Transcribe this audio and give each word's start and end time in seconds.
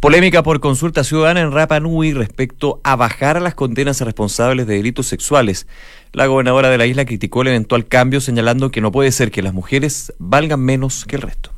Polémica 0.00 0.44
por 0.44 0.60
consulta 0.60 1.02
ciudadana 1.02 1.40
en 1.40 1.50
Rapa 1.50 1.80
Nui 1.80 2.12
respecto 2.12 2.80
a 2.84 2.94
bajar 2.94 3.42
las 3.42 3.54
condenas 3.54 4.00
a 4.00 4.04
responsables 4.04 4.66
de 4.66 4.76
delitos 4.76 5.06
sexuales. 5.06 5.66
La 6.12 6.26
gobernadora 6.26 6.70
de 6.70 6.78
la 6.78 6.86
isla 6.86 7.04
criticó 7.04 7.42
el 7.42 7.48
eventual 7.48 7.86
cambio 7.86 8.20
señalando 8.20 8.70
que 8.70 8.80
no 8.80 8.92
puede 8.92 9.10
ser 9.10 9.32
que 9.32 9.42
las 9.42 9.54
mujeres 9.54 10.12
valgan 10.18 10.60
menos 10.60 11.04
que 11.04 11.16
el 11.16 11.22
resto. 11.22 11.50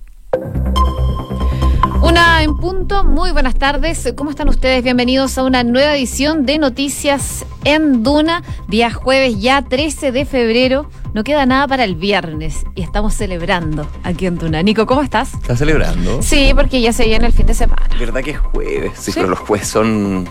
Una 2.03 2.43
en 2.43 2.57
punto, 2.57 3.05
muy 3.05 3.31
buenas 3.31 3.55
tardes. 3.57 4.13
¿Cómo 4.17 4.31
están 4.31 4.49
ustedes? 4.49 4.83
Bienvenidos 4.83 5.37
a 5.37 5.45
una 5.45 5.63
nueva 5.63 5.95
edición 5.95 6.47
de 6.47 6.59
Noticias 6.59 7.45
en 7.65 8.03
Duna, 8.03 8.43
día 8.69 8.91
jueves 8.91 9.41
ya 9.41 9.63
13 9.63 10.11
de 10.11 10.25
febrero. 10.25 10.89
No 11.13 11.25
queda 11.25 11.45
nada 11.45 11.69
para 11.69 11.85
el 11.85 11.97
viernes 11.97 12.65
y 12.75 12.83
estamos 12.83 13.15
celebrando 13.15 13.87
aquí 14.03 14.27
en 14.27 14.39
Duna. 14.39 14.63
Nico, 14.63 14.87
¿cómo 14.87 15.03
estás? 15.03 15.35
¿Estás 15.35 15.59
celebrando? 15.59 16.23
Sí, 16.23 16.53
porque 16.55 16.81
ya 16.81 16.93
se 16.93 17.05
viene 17.05 17.27
el 17.27 17.33
fin 17.33 17.47
de 17.47 17.55
semana. 17.55 17.87
¿Verdad 17.99 18.23
que 18.23 18.31
es 18.31 18.39
jueves? 18.39 18.93
Sí, 18.95 19.13
pero 19.15 19.29
los 19.29 19.39
jueves 19.41 19.69
son, 19.69 20.27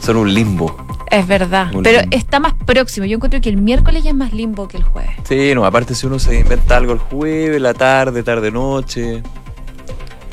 son 0.00 0.16
un 0.16 0.32
limbo. 0.32 0.76
Es 1.10 1.26
verdad, 1.26 1.72
pero 1.82 2.02
está 2.12 2.38
más 2.38 2.54
próximo. 2.54 3.04
Yo 3.06 3.16
encuentro 3.16 3.40
que 3.40 3.48
el 3.48 3.56
miércoles 3.56 4.04
ya 4.04 4.10
es 4.10 4.16
más 4.16 4.32
limbo 4.32 4.68
que 4.68 4.76
el 4.76 4.84
jueves. 4.84 5.16
Sí, 5.24 5.52
no, 5.56 5.64
aparte 5.64 5.96
si 5.96 6.06
uno 6.06 6.20
se 6.20 6.38
inventa 6.38 6.76
algo 6.76 6.92
el 6.92 7.00
jueves, 7.00 7.60
la 7.60 7.74
tarde, 7.74 8.22
tarde, 8.22 8.52
noche. 8.52 9.20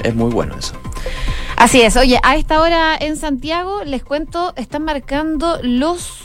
Es 0.08 0.16
muy 0.16 0.32
bueno 0.32 0.56
eso. 0.58 0.74
Así 1.58 1.82
es. 1.82 1.98
Oye, 1.98 2.18
a 2.24 2.38
esta 2.38 2.62
hora 2.62 2.96
en 2.98 3.18
Santiago, 3.18 3.84
les 3.84 4.04
cuento, 4.04 4.54
están 4.56 4.84
marcando 4.84 5.60
los 5.62 6.24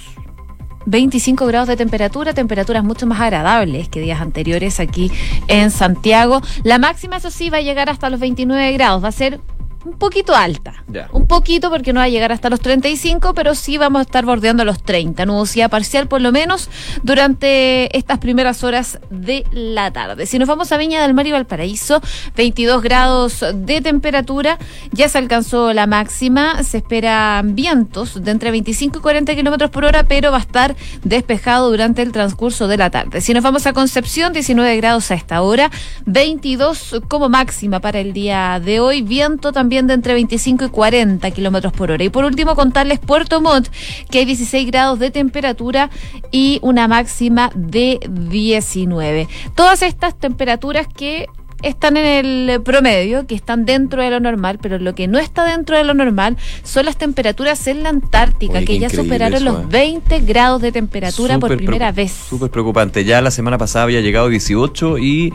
25 0.86 1.46
grados 1.46 1.68
de 1.68 1.77
temperatura, 1.77 2.32
temperaturas 2.32 2.84
mucho 2.84 3.06
más 3.06 3.20
agradables 3.20 3.88
que 3.88 4.00
días 4.00 4.20
anteriores 4.20 4.78
aquí 4.78 5.10
en 5.48 5.73
Santiago. 5.73 6.42
La 6.62 6.78
máxima, 6.78 7.16
eso 7.16 7.30
sí, 7.30 7.50
va 7.50 7.59
a 7.59 7.62
llegar 7.62 7.90
hasta 7.90 8.09
los 8.09 8.20
29 8.20 8.73
grados. 8.73 9.02
Va 9.02 9.09
a 9.09 9.12
ser 9.12 9.40
un 9.84 9.98
poquito 9.98 10.34
alta. 10.34 10.84
Un 11.12 11.26
poquito 11.26 11.70
porque 11.70 11.93
no 11.93 12.01
va 12.01 12.04
a 12.04 12.09
llegar 12.09 12.32
hasta 12.32 12.51
los 12.51 12.60
35, 12.60 13.34
pero 13.34 13.54
sí 13.54 13.79
vamos 13.79 14.01
a 14.01 14.02
estar 14.02 14.24
bordeando 14.24 14.65
los 14.65 14.82
30. 14.82 15.26
Nubosidad 15.26 15.70
parcial 15.70 16.07
por 16.07 16.20
lo 16.20 16.32
menos 16.32 16.68
durante 17.02 17.96
estas 17.96 18.18
primeras 18.18 18.62
horas 18.62 18.98
de 19.10 19.45
la 19.52 19.90
tarde. 19.90 20.26
Si 20.26 20.38
nos 20.38 20.48
vamos 20.48 20.70
a 20.73 20.76
Viña 20.76 21.02
del 21.02 21.15
Mar 21.15 21.26
y 21.26 21.32
Valparaíso, 21.32 22.01
22 22.37 22.82
grados 22.82 23.45
de 23.54 23.80
temperatura, 23.80 24.59
ya 24.92 25.09
se 25.09 25.18
alcanzó 25.18 25.73
la 25.73 25.87
máxima, 25.87 26.62
se 26.62 26.79
esperan 26.79 27.54
vientos 27.54 28.23
de 28.23 28.30
entre 28.30 28.51
25 28.51 28.98
y 28.98 29.02
40 29.02 29.35
kilómetros 29.35 29.70
por 29.70 29.85
hora, 29.85 30.04
pero 30.04 30.30
va 30.30 30.38
a 30.38 30.40
estar 30.40 30.76
despejado 31.02 31.70
durante 31.70 32.02
el 32.02 32.12
transcurso 32.12 32.68
de 32.68 32.76
la 32.76 32.90
tarde. 32.90 33.20
Si 33.20 33.35
nos 33.35 33.42
vamos 33.42 33.66
a 33.66 33.73
Concepción, 33.73 34.32
19 34.32 34.76
grados 34.76 35.10
a 35.10 35.14
esta 35.14 35.42
hora, 35.42 35.70
22 36.07 37.01
como 37.09 37.29
máxima 37.29 37.80
para 37.80 38.01
el 38.01 38.12
día 38.12 38.60
de 38.62 38.80
hoy, 38.80 39.02
viento 39.02 39.52
también 39.52 39.71
de 39.73 39.95
entre 39.95 40.15
25 40.15 40.66
y 40.66 40.68
40 40.68 41.30
kilómetros 41.30 41.73
por 41.73 41.90
hora. 41.90 42.04
Y 42.04 42.10
por 42.10 42.24
último, 42.24 42.54
contarles 42.54 42.98
Puerto 42.98 43.40
Montt, 43.40 43.68
que 44.10 44.18
hay 44.18 44.24
16 44.26 44.66
grados 44.66 44.98
de 44.98 45.10
temperatura 45.10 45.90
y 46.30 46.59
una 46.62 46.88
máxima 46.88 47.51
de 47.54 47.98
19. 48.10 49.29
Todas 49.54 49.82
estas 49.82 50.18
temperaturas 50.18 50.87
que 50.87 51.26
están 51.63 51.96
en 51.96 52.07
el 52.27 52.63
promedio, 52.63 53.27
que 53.27 53.35
están 53.35 53.65
dentro 53.65 54.02
de 54.02 54.10
lo 54.10 54.21
normal, 54.21 54.59
pero 54.60 54.79
lo 54.79 54.95
que 54.95 55.09
no 55.09 55.18
está 55.18 55.45
dentro 55.45 55.77
de 55.77 55.85
lo 55.85 55.95
normal 55.95 56.37
son 56.63 56.87
las 56.87 56.96
temperaturas 56.96 57.66
en 57.66 57.82
la 57.82 57.88
Antártica, 57.91 58.65
que 58.65 58.79
ya 58.79 58.91
superaron 58.91 59.45
los 59.45 59.69
20 59.69 60.15
¿eh? 60.15 60.21
grados 60.21 60.63
de 60.63 60.73
temperatura 60.73 61.38
por 61.38 61.57
primera 61.57 61.93
vez. 61.93 62.13
Súper 62.13 62.51
preocupante. 62.51 63.04
Ya 63.04 63.21
la 63.21 63.30
semana 63.30 63.59
pasada 63.59 63.85
había 63.85 64.00
llegado 64.00 64.28
18 64.28 64.99
y 64.99 65.32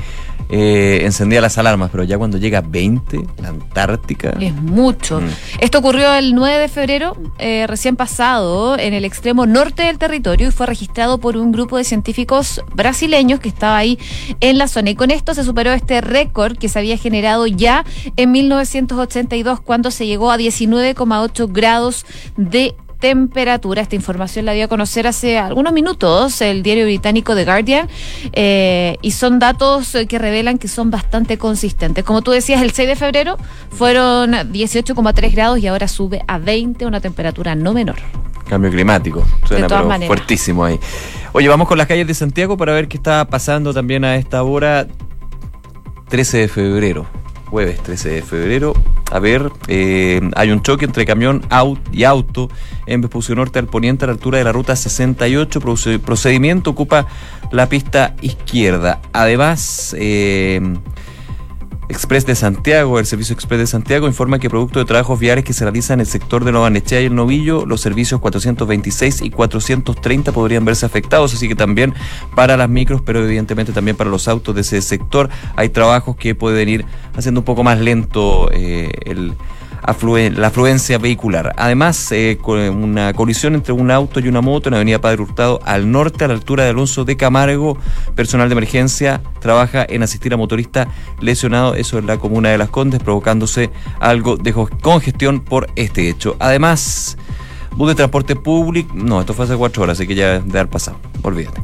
eh, 0.50 1.02
encendía 1.04 1.42
las 1.42 1.58
alarmas, 1.58 1.90
pero 1.92 2.04
ya 2.04 2.18
cuando 2.18 2.38
llega 2.38 2.60
a 2.60 2.62
20, 2.62 3.22
la 3.42 3.50
Antártica. 3.50 4.30
Es 4.40 4.54
mucho. 4.54 5.20
Mm. 5.20 5.28
Esto 5.60 5.80
ocurrió 5.80 6.14
el 6.14 6.36
9 6.36 6.58
de 6.58 6.68
febrero, 6.68 7.18
eh, 7.38 7.66
recién 7.68 7.96
pasado, 7.96 8.78
en 8.78 8.94
el 8.94 9.06
extremo 9.06 9.46
norte 9.46 9.84
del 9.84 9.98
territorio 9.98 10.50
y 10.50 10.52
fue 10.52 10.66
registrado 10.66 11.18
por 11.18 11.38
un 11.38 11.52
grupo 11.52 11.78
de 11.78 11.84
científicos 11.84 12.62
brasileños 12.74 13.40
que 13.40 13.50
estaba 13.50 13.78
ahí 13.78 14.00
en 14.40 14.58
la 14.58 14.68
zona. 14.68 14.92
Y 14.92 14.96
con 14.96 15.12
esto 15.12 15.34
se 15.34 15.44
superó 15.44 15.74
este 15.74 16.02
récord 16.18 16.58
que 16.58 16.68
se 16.70 16.80
había 16.80 16.98
generado 16.98 17.46
ya 17.46 17.86
en 18.16 18.32
1982 18.32 19.62
cuando 19.62 19.92
se 19.92 20.08
llegó 20.08 20.32
a 20.32 20.38
19,8 20.38 21.52
grados 21.52 22.06
de 22.38 22.76
temperatura. 23.00 23.84
Esta 23.84 23.96
información 23.96 24.46
la 24.46 24.54
dio 24.54 24.66
a 24.66 24.68
conocer 24.68 25.06
hace 25.06 25.38
algunos 25.38 25.74
minutos 25.74 26.42
el 26.42 26.64
diario 26.64 26.86
británico 26.86 27.36
The 27.36 27.46
Guardian 27.46 27.88
eh, 28.34 28.98
y 29.04 29.12
son 29.12 29.38
datos 29.38 29.96
que 30.10 30.18
revelan 30.18 30.58
que 30.58 30.68
son 30.68 30.90
bastante 30.90 31.38
consistentes. 31.38 32.04
Como 32.04 32.24
tú 32.24 32.32
decías, 32.32 32.64
el 32.64 32.72
6 32.72 32.88
de 32.88 32.96
febrero 32.96 33.38
fueron 33.70 34.32
18,3 34.32 35.32
grados 35.32 35.60
y 35.60 35.68
ahora 35.68 35.88
sube 35.88 36.24
a 36.28 36.40
20, 36.40 36.88
una 36.88 37.00
temperatura 37.00 37.54
no 37.54 37.74
menor. 37.74 37.98
Cambio 38.48 38.72
climático, 38.72 39.24
suena 39.48 39.68
pero 39.68 40.08
fuertísimo 40.08 40.66
ahí. 40.66 40.80
Oye, 41.34 41.48
vamos 41.50 41.68
con 41.68 41.78
las 41.78 41.86
calles 41.86 42.08
de 42.08 42.14
Santiago 42.14 42.58
para 42.58 42.74
ver 42.74 42.88
qué 42.88 42.98
está 42.98 43.26
pasando 43.26 43.74
también 43.74 44.04
a 44.06 44.16
esta 44.16 44.42
hora 44.42 44.88
13 46.10 46.38
de 46.38 46.48
febrero, 46.48 47.06
jueves 47.46 47.82
13 47.82 48.10
de 48.10 48.22
febrero. 48.22 48.74
A 49.12 49.20
ver, 49.20 49.52
eh, 49.68 50.22
hay 50.36 50.52
un 50.52 50.62
choque 50.62 50.86
entre 50.86 51.06
camión 51.06 51.44
y 51.92 52.04
auto 52.04 52.50
en 52.86 53.02
Vespucio 53.02 53.36
Norte 53.36 53.60
al 53.60 53.68
poniente 53.68 54.06
a 54.06 54.08
la 54.08 54.14
altura 54.14 54.38
de 54.38 54.44
la 54.44 54.52
ruta 54.52 54.76
68. 54.76 55.62
Procedimiento 56.04 56.72
ocupa 56.72 57.08
la 57.52 57.70
pista 57.70 58.16
izquierda. 58.22 59.02
Además, 59.14 59.96
eh, 59.98 60.62
Express 61.90 62.26
de 62.26 62.36
Santiago, 62.36 63.00
el 63.00 63.06
Servicio 63.06 63.34
Express 63.34 63.60
de 63.60 63.68
Santiago, 63.68 64.08
informa 64.08 64.40
que 64.40 64.50
producto 64.50 64.80
de 64.80 64.86
trabajos 64.86 65.20
viales 65.20 65.46
que 65.46 65.54
se 65.54 65.64
realizan 65.64 65.96
en 65.96 66.02
el 66.02 66.06
sector 66.08 66.44
de 66.44 66.52
Nueva 66.52 66.70
Nechea 66.70 67.02
y 67.02 67.06
el 67.06 67.16
Novillo, 67.16 67.66
los 67.66 67.82
servicios 67.82 68.20
426 68.20 69.22
y 69.22 69.30
430 69.30 70.32
podrían 70.34 70.66
verse 70.66 70.86
afectados, 70.86 71.34
así 71.34 71.48
que 71.48 71.56
también 71.56 71.94
para 72.36 72.58
las 72.58 72.70
micros, 72.70 73.02
pero 73.02 73.24
evidentemente 73.24 73.72
también 73.72 73.96
para 73.96 74.10
los 74.10 74.28
autos 74.28 74.54
de 74.54 74.62
ese 74.62 74.82
sector, 74.82 75.30
hay 75.56 75.70
trabajos 75.70 76.18
que 76.18 76.36
pueden 76.36 76.68
ir 76.68 76.86
haciendo 77.16 77.42
un 77.42 77.46
poco 77.46 77.64
más 77.64 77.80
lento 77.80 78.50
eh, 78.52 78.92
el 79.06 79.34
la 79.88 80.48
afluencia 80.48 80.98
vehicular. 80.98 81.54
Además, 81.58 82.12
eh, 82.12 82.38
una 82.46 83.14
colisión 83.14 83.56
entre 83.56 83.74
un 83.74 83.90
auto 83.90 84.20
y 84.20 84.28
una 84.28 84.42
moto 84.42 84.68
en 84.70 84.72
la 84.72 84.78
avenida 84.78 85.00
Padre 85.00 85.22
Hurtado 85.22 85.60
al 85.64 85.90
norte, 85.90 86.26
a 86.26 86.28
la 86.28 86.34
altura 86.34 86.66
de 86.66 86.72
Alonso 86.72 87.06
de 87.06 87.16
Camargo. 87.16 87.78
Personal 88.14 88.50
de 88.50 88.54
emergencia 88.54 89.22
trabaja 89.40 89.86
en 89.88 90.04
asistir 90.04 90.34
a 90.34 90.38
motorista 90.38 90.88
lesionado, 91.22 91.76
eso 91.76 91.98
en 91.98 92.08
la 92.08 92.18
comuna 92.18 92.50
de 92.50 92.58
Las 92.58 92.70
Condes, 92.70 93.02
provocándose 93.02 93.70
algo 94.00 94.36
de 94.36 94.54
congestión 94.54 95.40
por 95.40 95.70
este 95.76 96.10
hecho. 96.10 96.36
Además, 96.40 97.18
bus 97.78 97.90
de 97.90 97.96
transporte 97.96 98.36
público, 98.36 98.92
no, 98.96 99.22
esto 99.22 99.34
fue 99.34 99.46
hace 99.46 99.56
cuatro 99.56 99.84
horas, 99.84 99.98
así 99.98 100.08
que 100.08 100.16
ya 100.16 100.40
de 100.40 100.60
haber 100.60 100.70
pasado, 100.70 100.98
olvídate. 101.22 101.62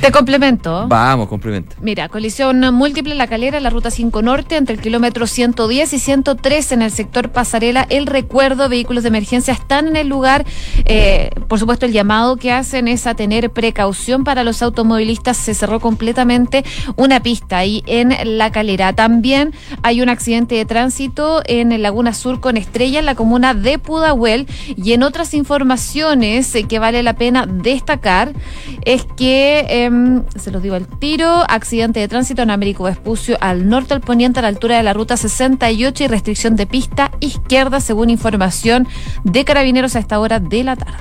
Te 0.00 0.10
complemento. 0.12 0.86
Vamos, 0.88 1.28
complemento. 1.28 1.76
Mira, 1.82 2.08
colisión 2.08 2.58
múltiple 2.72 3.12
en 3.12 3.18
la 3.18 3.26
calera, 3.26 3.60
la 3.60 3.68
ruta 3.68 3.90
5 3.90 4.22
norte, 4.22 4.56
entre 4.56 4.76
el 4.76 4.80
kilómetro 4.80 5.26
110 5.26 5.92
y 5.92 5.98
103 5.98 6.72
en 6.72 6.82
el 6.82 6.90
sector 6.90 7.30
Pasarela. 7.30 7.86
El 7.90 8.06
recuerdo, 8.06 8.68
vehículos 8.70 9.02
de 9.02 9.08
emergencia 9.08 9.52
están 9.52 9.88
en 9.88 9.96
el 9.96 10.08
lugar. 10.08 10.46
Eh, 10.86 11.30
por 11.48 11.58
supuesto, 11.58 11.84
el 11.84 11.92
llamado 11.92 12.36
que 12.36 12.50
hacen 12.50 12.88
es 12.88 13.06
a 13.06 13.14
tener 13.14 13.50
precaución 13.50 14.24
para 14.24 14.42
los 14.42 14.62
automovilistas. 14.62 15.36
Se 15.36 15.52
cerró 15.52 15.80
completamente 15.80 16.64
una 16.96 17.22
pista 17.22 17.58
ahí 17.58 17.82
en 17.86 18.14
la 18.38 18.50
calera. 18.50 18.94
También 18.94 19.52
hay 19.82 20.00
un 20.00 20.08
accidente 20.08 20.54
de 20.54 20.64
tránsito 20.64 21.42
en 21.44 21.82
Laguna 21.82 22.14
Sur 22.14 22.40
con 22.40 22.56
Estrella, 22.56 23.00
en 23.00 23.06
la 23.06 23.14
comuna 23.14 23.52
de 23.52 23.78
Pudahuel. 23.78 24.46
Y 24.76 24.92
en 24.92 25.02
otras 25.02 25.29
informaciones 25.34 26.52
que 26.68 26.78
vale 26.78 27.02
la 27.02 27.14
pena 27.14 27.46
destacar 27.46 28.32
es 28.84 29.04
que. 29.16 29.66
Eh, 29.68 29.90
se 30.36 30.50
los 30.50 30.62
digo 30.62 30.74
al 30.74 30.86
tiro, 30.86 31.44
accidente 31.48 32.00
de 32.00 32.08
tránsito 32.08 32.42
en 32.42 32.50
Américo 32.50 32.84
Vespucio 32.84 33.36
al 33.40 33.68
norte 33.68 33.94
al 33.94 34.00
poniente 34.00 34.38
a 34.38 34.42
la 34.42 34.48
altura 34.48 34.76
de 34.76 34.82
la 34.82 34.92
ruta 34.92 35.16
68 35.16 36.04
y 36.04 36.06
restricción 36.06 36.56
de 36.56 36.66
pista 36.66 37.10
izquierda 37.20 37.80
según 37.80 38.10
información 38.10 38.88
de 39.24 39.44
carabineros 39.44 39.96
a 39.96 39.98
esta 39.98 40.18
hora 40.18 40.40
de 40.40 40.64
la 40.64 40.76
tarde. 40.76 40.98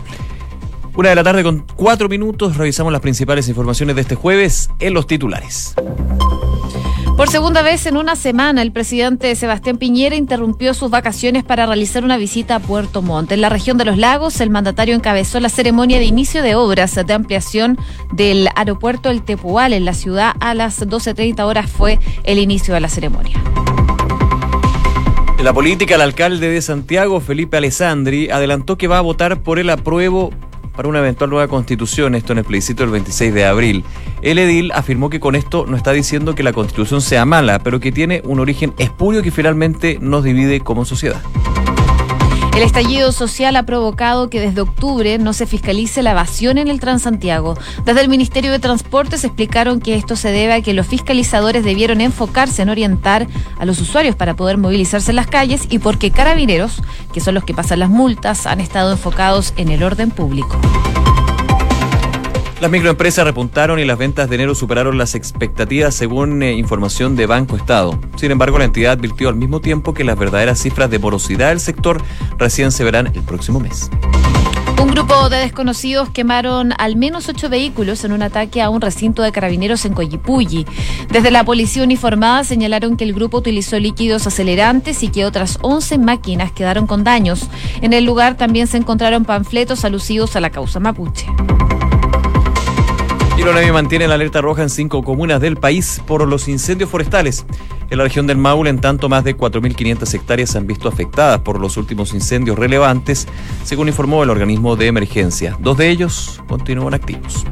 Una 0.95 1.09
de 1.09 1.15
la 1.15 1.23
tarde 1.23 1.43
con 1.43 1.65
cuatro 1.75 2.09
minutos, 2.09 2.57
revisamos 2.57 2.91
las 2.91 3.01
principales 3.01 3.47
informaciones 3.47 3.95
de 3.95 4.01
este 4.01 4.15
jueves 4.15 4.69
en 4.79 4.93
los 4.93 5.07
titulares. 5.07 5.75
Por 7.19 7.27
segunda 7.27 7.61
vez 7.61 7.85
en 7.85 7.97
una 7.97 8.15
semana, 8.15 8.61
el 8.61 8.71
presidente 8.71 9.35
Sebastián 9.35 9.77
Piñera 9.77 10.15
interrumpió 10.15 10.73
sus 10.73 10.89
vacaciones 10.89 11.43
para 11.43 11.65
realizar 11.65 12.05
una 12.05 12.15
visita 12.15 12.55
a 12.55 12.59
Puerto 12.61 13.01
Montt. 13.01 13.33
En 13.33 13.41
la 13.41 13.49
región 13.49 13.77
de 13.77 13.83
los 13.83 13.97
lagos, 13.97 14.39
el 14.39 14.49
mandatario 14.49 14.95
encabezó 14.95 15.41
la 15.41 15.49
ceremonia 15.49 15.99
de 15.99 16.05
inicio 16.05 16.41
de 16.41 16.55
obras 16.55 16.95
de 16.95 17.13
ampliación 17.13 17.77
del 18.13 18.47
aeropuerto 18.55 19.09
El 19.09 19.21
Tepual 19.21 19.73
en 19.73 19.83
la 19.83 19.95
ciudad. 19.95 20.31
A 20.39 20.53
las 20.53 20.79
12.30 20.79 21.41
horas 21.41 21.69
fue 21.69 21.99
el 22.23 22.39
inicio 22.39 22.73
de 22.73 22.79
la 22.79 22.87
ceremonia. 22.87 23.35
En 25.37 25.43
la 25.43 25.51
política, 25.51 25.95
el 25.95 26.01
alcalde 26.01 26.47
de 26.47 26.61
Santiago, 26.61 27.19
Felipe 27.19 27.57
Alessandri, 27.57 28.29
adelantó 28.29 28.77
que 28.77 28.87
va 28.87 28.97
a 28.97 29.01
votar 29.01 29.43
por 29.43 29.59
el 29.59 29.69
apruebo 29.71 30.31
para 30.79 30.87
una 30.87 30.99
eventual 30.99 31.29
nueva 31.29 31.49
constitución, 31.49 32.15
esto 32.15 32.31
en 32.31 32.37
el 32.37 32.45
plebiscito 32.45 32.83
del 32.83 32.91
26 32.93 33.33
de 33.33 33.43
abril. 33.43 33.83
El 34.21 34.39
edil 34.39 34.71
afirmó 34.71 35.09
que 35.09 35.19
con 35.19 35.35
esto 35.35 35.65
no 35.67 35.75
está 35.75 35.91
diciendo 35.91 36.35
que 36.35 36.41
la 36.41 36.53
constitución 36.53 37.01
sea 37.01 37.25
mala, 37.25 37.59
pero 37.59 37.81
que 37.81 37.91
tiene 37.91 38.21
un 38.23 38.39
origen 38.39 38.73
espurio 38.77 39.21
que 39.21 39.29
finalmente 39.29 39.97
nos 39.99 40.23
divide 40.23 40.61
como 40.61 40.85
sociedad. 40.85 41.21
El 42.59 42.65
estallido 42.65 43.13
social 43.13 43.55
ha 43.55 43.63
provocado 43.63 44.29
que 44.29 44.41
desde 44.41 44.59
octubre 44.59 45.17
no 45.17 45.31
se 45.31 45.45
fiscalice 45.45 46.03
la 46.03 46.11
evasión 46.11 46.57
en 46.57 46.67
el 46.67 46.81
Transantiago. 46.81 47.57
Desde 47.85 48.01
el 48.01 48.09
Ministerio 48.09 48.51
de 48.51 48.59
Transportes 48.59 49.23
explicaron 49.23 49.79
que 49.79 49.95
esto 49.95 50.17
se 50.17 50.33
debe 50.33 50.51
a 50.51 50.61
que 50.61 50.73
los 50.73 50.85
fiscalizadores 50.85 51.63
debieron 51.63 52.01
enfocarse 52.01 52.61
en 52.61 52.67
orientar 52.67 53.27
a 53.57 53.63
los 53.63 53.79
usuarios 53.79 54.17
para 54.17 54.35
poder 54.35 54.57
movilizarse 54.57 55.11
en 55.11 55.15
las 55.15 55.27
calles 55.27 55.67
y 55.69 55.79
porque 55.79 56.11
carabineros, 56.11 56.83
que 57.13 57.21
son 57.21 57.35
los 57.35 57.45
que 57.45 57.53
pasan 57.53 57.79
las 57.79 57.89
multas, 57.89 58.45
han 58.45 58.59
estado 58.59 58.91
enfocados 58.91 59.53
en 59.55 59.69
el 59.69 59.81
orden 59.81 60.11
público. 60.11 60.59
Las 62.61 62.69
microempresas 62.69 63.23
repuntaron 63.23 63.79
y 63.79 63.85
las 63.85 63.97
ventas 63.97 64.27
de 64.27 64.35
enero 64.35 64.53
superaron 64.53 64.97
las 64.97 65.15
expectativas 65.15 65.95
según 65.95 66.43
eh, 66.43 66.51
información 66.55 67.15
de 67.15 67.25
Banco 67.25 67.55
Estado. 67.55 67.97
Sin 68.17 68.31
embargo, 68.31 68.59
la 68.59 68.65
entidad 68.65 68.91
advirtió 68.91 69.29
al 69.29 69.35
mismo 69.35 69.61
tiempo 69.61 69.93
que 69.93 70.03
las 70.03 70.19
verdaderas 70.19 70.59
cifras 70.59 70.89
de 70.89 70.99
morosidad 70.99 71.49
del 71.49 71.61
sector 71.61 72.03
recién 72.37 72.73
se 72.73 72.83
verán 72.83 73.07
el 73.07 73.21
próximo 73.21 73.61
mes. 73.61 73.89
Un 74.81 74.91
grupo 74.91 75.29
de 75.29 75.37
desconocidos 75.37 76.09
quemaron 76.09 76.73
al 76.77 76.97
menos 76.97 77.29
ocho 77.29 77.47
vehículos 77.47 78.03
en 78.03 78.11
un 78.11 78.23
ataque 78.23 78.61
a 78.61 78.69
un 78.69 78.81
recinto 78.81 79.23
de 79.23 79.31
carabineros 79.31 79.85
en 79.85 79.93
Coyipulli. 79.93 80.65
Desde 81.09 81.31
la 81.31 81.45
policía 81.45 81.83
uniformada 81.83 82.43
señalaron 82.43 82.97
que 82.97 83.05
el 83.05 83.13
grupo 83.13 83.37
utilizó 83.37 83.79
líquidos 83.79 84.27
acelerantes 84.27 85.01
y 85.03 85.09
que 85.09 85.23
otras 85.23 85.59
11 85.61 85.97
máquinas 85.97 86.51
quedaron 86.51 86.87
con 86.87 87.05
daños. 87.05 87.47
En 87.81 87.93
el 87.93 88.03
lugar 88.03 88.35
también 88.35 88.67
se 88.67 88.77
encontraron 88.77 89.23
panfletos 89.23 89.85
alusivos 89.85 90.35
a 90.35 90.41
la 90.41 90.49
causa 90.49 90.81
mapuche. 90.81 91.25
Y 93.39 93.71
mantiene 93.71 94.05
la 94.05 94.15
alerta 94.15 94.41
roja 94.41 94.63
en 94.63 94.69
cinco 94.69 95.01
comunas 95.01 95.39
del 95.39 95.55
país 95.55 96.01
por 96.05 96.27
los 96.27 96.49
incendios 96.49 96.89
forestales. 96.89 97.45
En 97.89 97.97
la 97.97 98.03
región 98.03 98.27
del 98.27 98.37
Maule, 98.37 98.69
en 98.69 98.81
tanto, 98.81 99.07
más 99.07 99.23
de 99.23 99.37
4.500 99.37 100.13
hectáreas 100.13 100.49
se 100.49 100.57
han 100.57 100.67
visto 100.67 100.89
afectadas 100.89 101.39
por 101.39 101.57
los 101.57 101.77
últimos 101.77 102.13
incendios 102.13 102.59
relevantes, 102.59 103.29
según 103.63 103.87
informó 103.87 104.23
el 104.23 104.29
organismo 104.29 104.75
de 104.75 104.87
emergencia. 104.87 105.57
Dos 105.61 105.77
de 105.77 105.89
ellos 105.89 106.43
continúan 106.49 106.93
activos. 106.93 107.45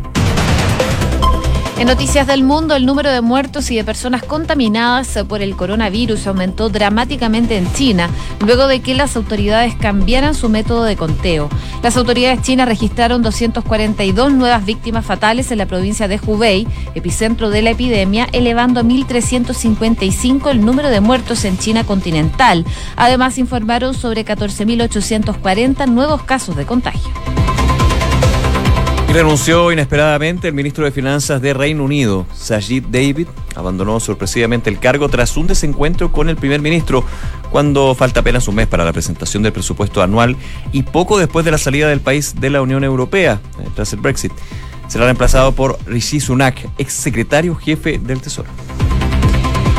En 1.80 1.86
Noticias 1.86 2.26
del 2.26 2.44
Mundo, 2.44 2.76
el 2.76 2.88
número 2.88 3.12
de 3.12 3.22
muertos 3.22 3.70
y 3.70 3.76
de 3.76 3.84
personas 3.84 4.24
contaminadas 4.24 5.20
por 5.30 5.44
el 5.44 5.56
coronavirus 5.56 6.26
aumentó 6.26 6.70
dramáticamente 6.70 7.56
en 7.56 7.72
China, 7.72 8.10
luego 8.44 8.66
de 8.66 8.80
que 8.80 8.96
las 8.96 9.16
autoridades 9.16 9.76
cambiaran 9.76 10.34
su 10.34 10.50
método 10.50 10.84
de 10.86 10.96
conteo. 10.96 11.50
Las 11.84 11.96
autoridades 11.96 12.42
chinas 12.42 12.68
registraron 12.68 13.22
242 13.22 14.34
nuevas 14.34 14.66
víctimas 14.66 15.06
fatales 15.06 15.52
en 15.52 15.60
la 15.60 15.68
provincia 15.68 16.08
de 16.08 16.20
Hubei, 16.26 16.68
epicentro 16.96 17.52
de 17.52 17.62
la 17.62 17.70
epidemia, 17.70 18.28
elevando 18.32 18.80
a 18.80 18.84
1.355 18.84 20.50
el 20.50 20.66
número 20.66 20.90
de 20.90 21.00
muertos 21.00 21.46
en 21.46 21.60
China 21.60 21.84
continental. 21.84 22.66
Además, 22.96 23.38
informaron 23.38 23.94
sobre 23.94 24.26
14.840 24.26 25.88
nuevos 25.88 26.24
casos 26.24 26.56
de 26.56 26.66
contagio. 26.66 27.27
Y 29.09 29.13
renunció 29.13 29.71
inesperadamente 29.71 30.50
el 30.50 30.54
ministro 30.54 30.83
de 30.83 30.92
Finanzas 30.92 31.42
de 31.42 31.54
Reino 31.54 31.83
Unido, 31.83 32.25
Sajid 32.36 32.83
David. 32.89 33.27
Abandonó 33.56 34.00
sorpresivamente 34.00 34.69
el 34.69 34.80
cargo 34.80 35.07
tras 35.07 35.38
un 35.38 35.48
desencuentro 35.48 36.12
con 36.12 36.30
el 36.30 36.36
primer 36.36 36.62
ministro, 36.62 37.04
cuando 37.50 37.95
falta 37.95 38.19
apenas 38.19 38.48
un 38.48 38.56
mes 38.56 38.68
para 38.68 38.83
la 38.83 38.94
presentación 38.94 39.44
del 39.44 39.54
presupuesto 39.54 40.01
anual 40.01 40.36
y 40.74 40.83
poco 40.83 41.18
después 41.18 41.45
de 41.45 41.51
la 41.51 41.57
salida 41.57 41.88
del 41.88 42.01
país 42.01 42.36
de 42.39 42.50
la 42.50 42.62
Unión 42.62 42.83
Europea, 42.83 43.39
eh, 43.59 43.69
tras 43.74 43.94
el 43.94 44.00
Brexit. 44.01 44.33
Será 44.88 45.06
reemplazado 45.06 45.54
por 45.54 45.80
Rishi 45.86 46.19
Sunak, 46.19 46.69
ex 46.77 46.94
secretario 46.94 47.56
jefe 47.56 48.00
del 48.00 48.21
Tesoro. 48.21 48.50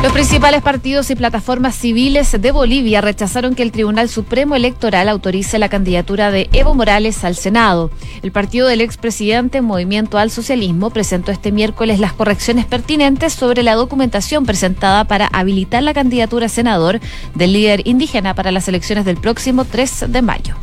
Los 0.01 0.13
principales 0.13 0.61
partidos 0.61 1.09
y 1.09 1.15
plataformas 1.15 1.75
civiles 1.75 2.31
de 2.39 2.51
Bolivia 2.51 3.01
rechazaron 3.01 3.53
que 3.53 3.63
el 3.63 3.73
Tribunal 3.73 4.07
Supremo 4.07 4.55
Electoral 4.55 5.09
autorice 5.09 5.59
la 5.59 5.67
candidatura 5.67 6.31
de 6.31 6.49
Evo 6.53 6.73
Morales 6.73 7.25
al 7.25 7.35
Senado. 7.35 7.91
El 8.21 8.31
partido 8.31 8.69
del 8.69 8.79
expresidente 8.79 9.61
Movimiento 9.61 10.17
al 10.17 10.31
Socialismo 10.31 10.89
presentó 10.89 11.33
este 11.33 11.51
miércoles 11.51 11.99
las 11.99 12.13
correcciones 12.13 12.65
pertinentes 12.65 13.33
sobre 13.33 13.61
la 13.61 13.75
documentación 13.75 14.45
presentada 14.45 15.03
para 15.03 15.27
habilitar 15.27 15.83
la 15.83 15.93
candidatura 15.93 16.45
a 16.45 16.49
senador 16.49 17.01
del 17.35 17.51
líder 17.51 17.85
indígena 17.85 18.33
para 18.35 18.53
las 18.53 18.69
elecciones 18.69 19.03
del 19.03 19.17
próximo 19.17 19.65
3 19.65 20.05
de 20.07 20.21
mayo. 20.21 20.55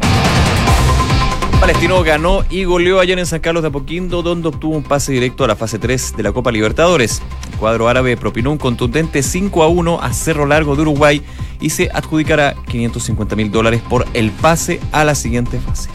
Palestino 1.61 2.03
ganó 2.03 2.45
y 2.51 2.65
goleó 2.65 3.01
ayer 3.01 3.19
en 3.19 3.27
San 3.27 3.41
Carlos 3.41 3.63
de 3.63 3.69
Apoquindo, 3.69 4.23
donde 4.23 4.49
obtuvo 4.49 4.77
un 4.77 4.83
pase 4.83 5.13
directo 5.13 5.43
a 5.45 5.49
la 5.49 5.57
fase 5.57 5.79
3 5.79 6.15
de 6.17 6.23
la 6.23 6.33
Copa 6.33 6.53
Libertadores. 6.53 7.23
El 7.51 7.59
cuadro 7.59 7.89
árabe 7.89 8.17
propinó 8.17 8.53
un 8.53 8.59
contundente 8.59 9.23
5 9.23 9.63
a 9.63 9.69
1 9.69 10.01
a 10.03 10.13
Cerro 10.13 10.47
Largo 10.47 10.77
de 10.77 10.83
Uruguay 10.83 11.23
y 11.61 11.71
se 11.71 11.89
adjudicará 11.93 12.55
550 12.69 13.37
mil 13.37 13.51
dólares 13.51 13.83
por 13.89 14.07
el 14.13 14.31
pase 14.31 14.81
a 14.93 15.05
la 15.05 15.15
siguiente 15.15 15.59
fase. 15.59 15.89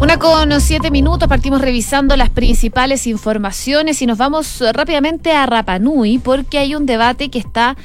Una 0.00 0.18
con 0.18 0.60
siete 0.60 0.90
minutos, 0.90 1.28
partimos 1.28 1.60
revisando 1.60 2.16
las 2.16 2.30
principales 2.30 3.06
informaciones 3.06 4.00
y 4.02 4.06
nos 4.06 4.18
vamos 4.18 4.64
rápidamente 4.72 5.32
a 5.32 5.46
Rapanui 5.46 6.18
porque 6.18 6.58
hay 6.58 6.74
un 6.74 6.86
debate 6.86 7.28
que 7.28 7.38
está 7.38 7.76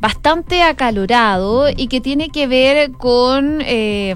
bastante 0.00 0.62
acalorado 0.62 1.68
y 1.68 1.88
que 1.88 2.00
tiene 2.00 2.30
que 2.30 2.46
ver 2.46 2.92
con... 2.92 3.58
Eh, 3.62 4.14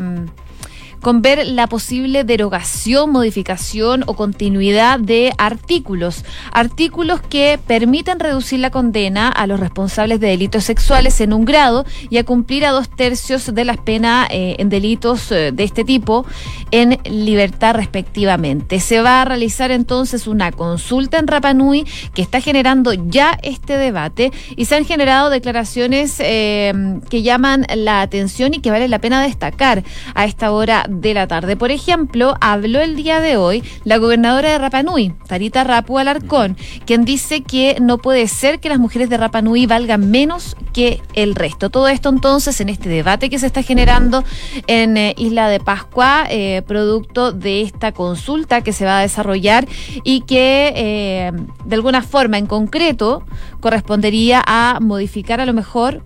con 1.00 1.22
ver 1.22 1.46
la 1.46 1.66
posible 1.66 2.24
derogación, 2.24 3.10
modificación 3.10 4.04
o 4.06 4.14
continuidad 4.14 5.00
de 5.00 5.32
artículos. 5.38 6.24
Artículos 6.52 7.20
que 7.20 7.58
permiten 7.66 8.20
reducir 8.20 8.60
la 8.60 8.70
condena 8.70 9.28
a 9.28 9.46
los 9.46 9.60
responsables 9.60 10.20
de 10.20 10.28
delitos 10.28 10.64
sexuales 10.64 11.20
en 11.20 11.32
un 11.32 11.44
grado 11.44 11.84
y 12.08 12.18
a 12.18 12.24
cumplir 12.24 12.64
a 12.64 12.70
dos 12.70 12.88
tercios 12.88 13.54
de 13.54 13.64
las 13.64 13.78
penas 13.78 14.28
eh, 14.30 14.56
en 14.58 14.68
delitos 14.68 15.32
eh, 15.32 15.52
de 15.52 15.64
este 15.64 15.84
tipo 15.84 16.26
en 16.70 16.98
libertad 17.04 17.74
respectivamente. 17.74 18.80
Se 18.80 19.00
va 19.00 19.22
a 19.22 19.24
realizar 19.24 19.70
entonces 19.70 20.26
una 20.26 20.52
consulta 20.52 21.18
en 21.18 21.26
Rapanui 21.26 21.86
que 22.14 22.22
está 22.22 22.40
generando 22.40 22.92
ya 22.92 23.38
este 23.42 23.76
debate 23.76 24.32
y 24.56 24.66
se 24.66 24.76
han 24.76 24.84
generado 24.84 25.30
declaraciones 25.30 26.16
eh, 26.20 26.72
que 27.08 27.22
llaman 27.22 27.66
la 27.74 28.02
atención 28.02 28.54
y 28.54 28.60
que 28.60 28.70
vale 28.70 28.88
la 28.88 28.98
pena 28.98 29.22
destacar 29.22 29.82
a 30.14 30.24
esta 30.24 30.52
hora 30.52 30.86
de 30.90 31.14
la 31.14 31.26
tarde. 31.26 31.56
Por 31.56 31.70
ejemplo, 31.70 32.36
habló 32.40 32.80
el 32.80 32.96
día 32.96 33.20
de 33.20 33.36
hoy 33.36 33.62
la 33.84 33.98
gobernadora 33.98 34.50
de 34.50 34.58
Rapanui, 34.58 35.14
Tarita 35.26 35.64
Rapu 35.64 35.98
Alarcón, 35.98 36.56
quien 36.84 37.04
dice 37.04 37.42
que 37.42 37.76
no 37.80 37.98
puede 37.98 38.26
ser 38.28 38.60
que 38.60 38.68
las 38.68 38.78
mujeres 38.78 39.08
de 39.08 39.16
Rapanui 39.16 39.66
valgan 39.66 40.10
menos 40.10 40.56
que 40.72 41.00
el 41.14 41.34
resto. 41.34 41.70
Todo 41.70 41.88
esto 41.88 42.08
entonces 42.08 42.60
en 42.60 42.68
este 42.68 42.88
debate 42.88 43.30
que 43.30 43.38
se 43.38 43.46
está 43.46 43.62
generando 43.62 44.24
en 44.66 44.96
eh, 44.96 45.14
Isla 45.16 45.48
de 45.48 45.60
Pascua, 45.60 46.26
eh, 46.28 46.62
producto 46.66 47.32
de 47.32 47.62
esta 47.62 47.92
consulta 47.92 48.62
que 48.62 48.72
se 48.72 48.84
va 48.84 48.98
a 48.98 49.02
desarrollar 49.02 49.68
y 50.04 50.22
que 50.22 50.72
eh, 50.74 51.32
de 51.64 51.74
alguna 51.74 52.02
forma 52.02 52.38
en 52.38 52.46
concreto 52.46 53.22
correspondería 53.60 54.42
a 54.46 54.78
modificar 54.80 55.40
a 55.40 55.46
lo 55.46 55.52
mejor 55.52 56.02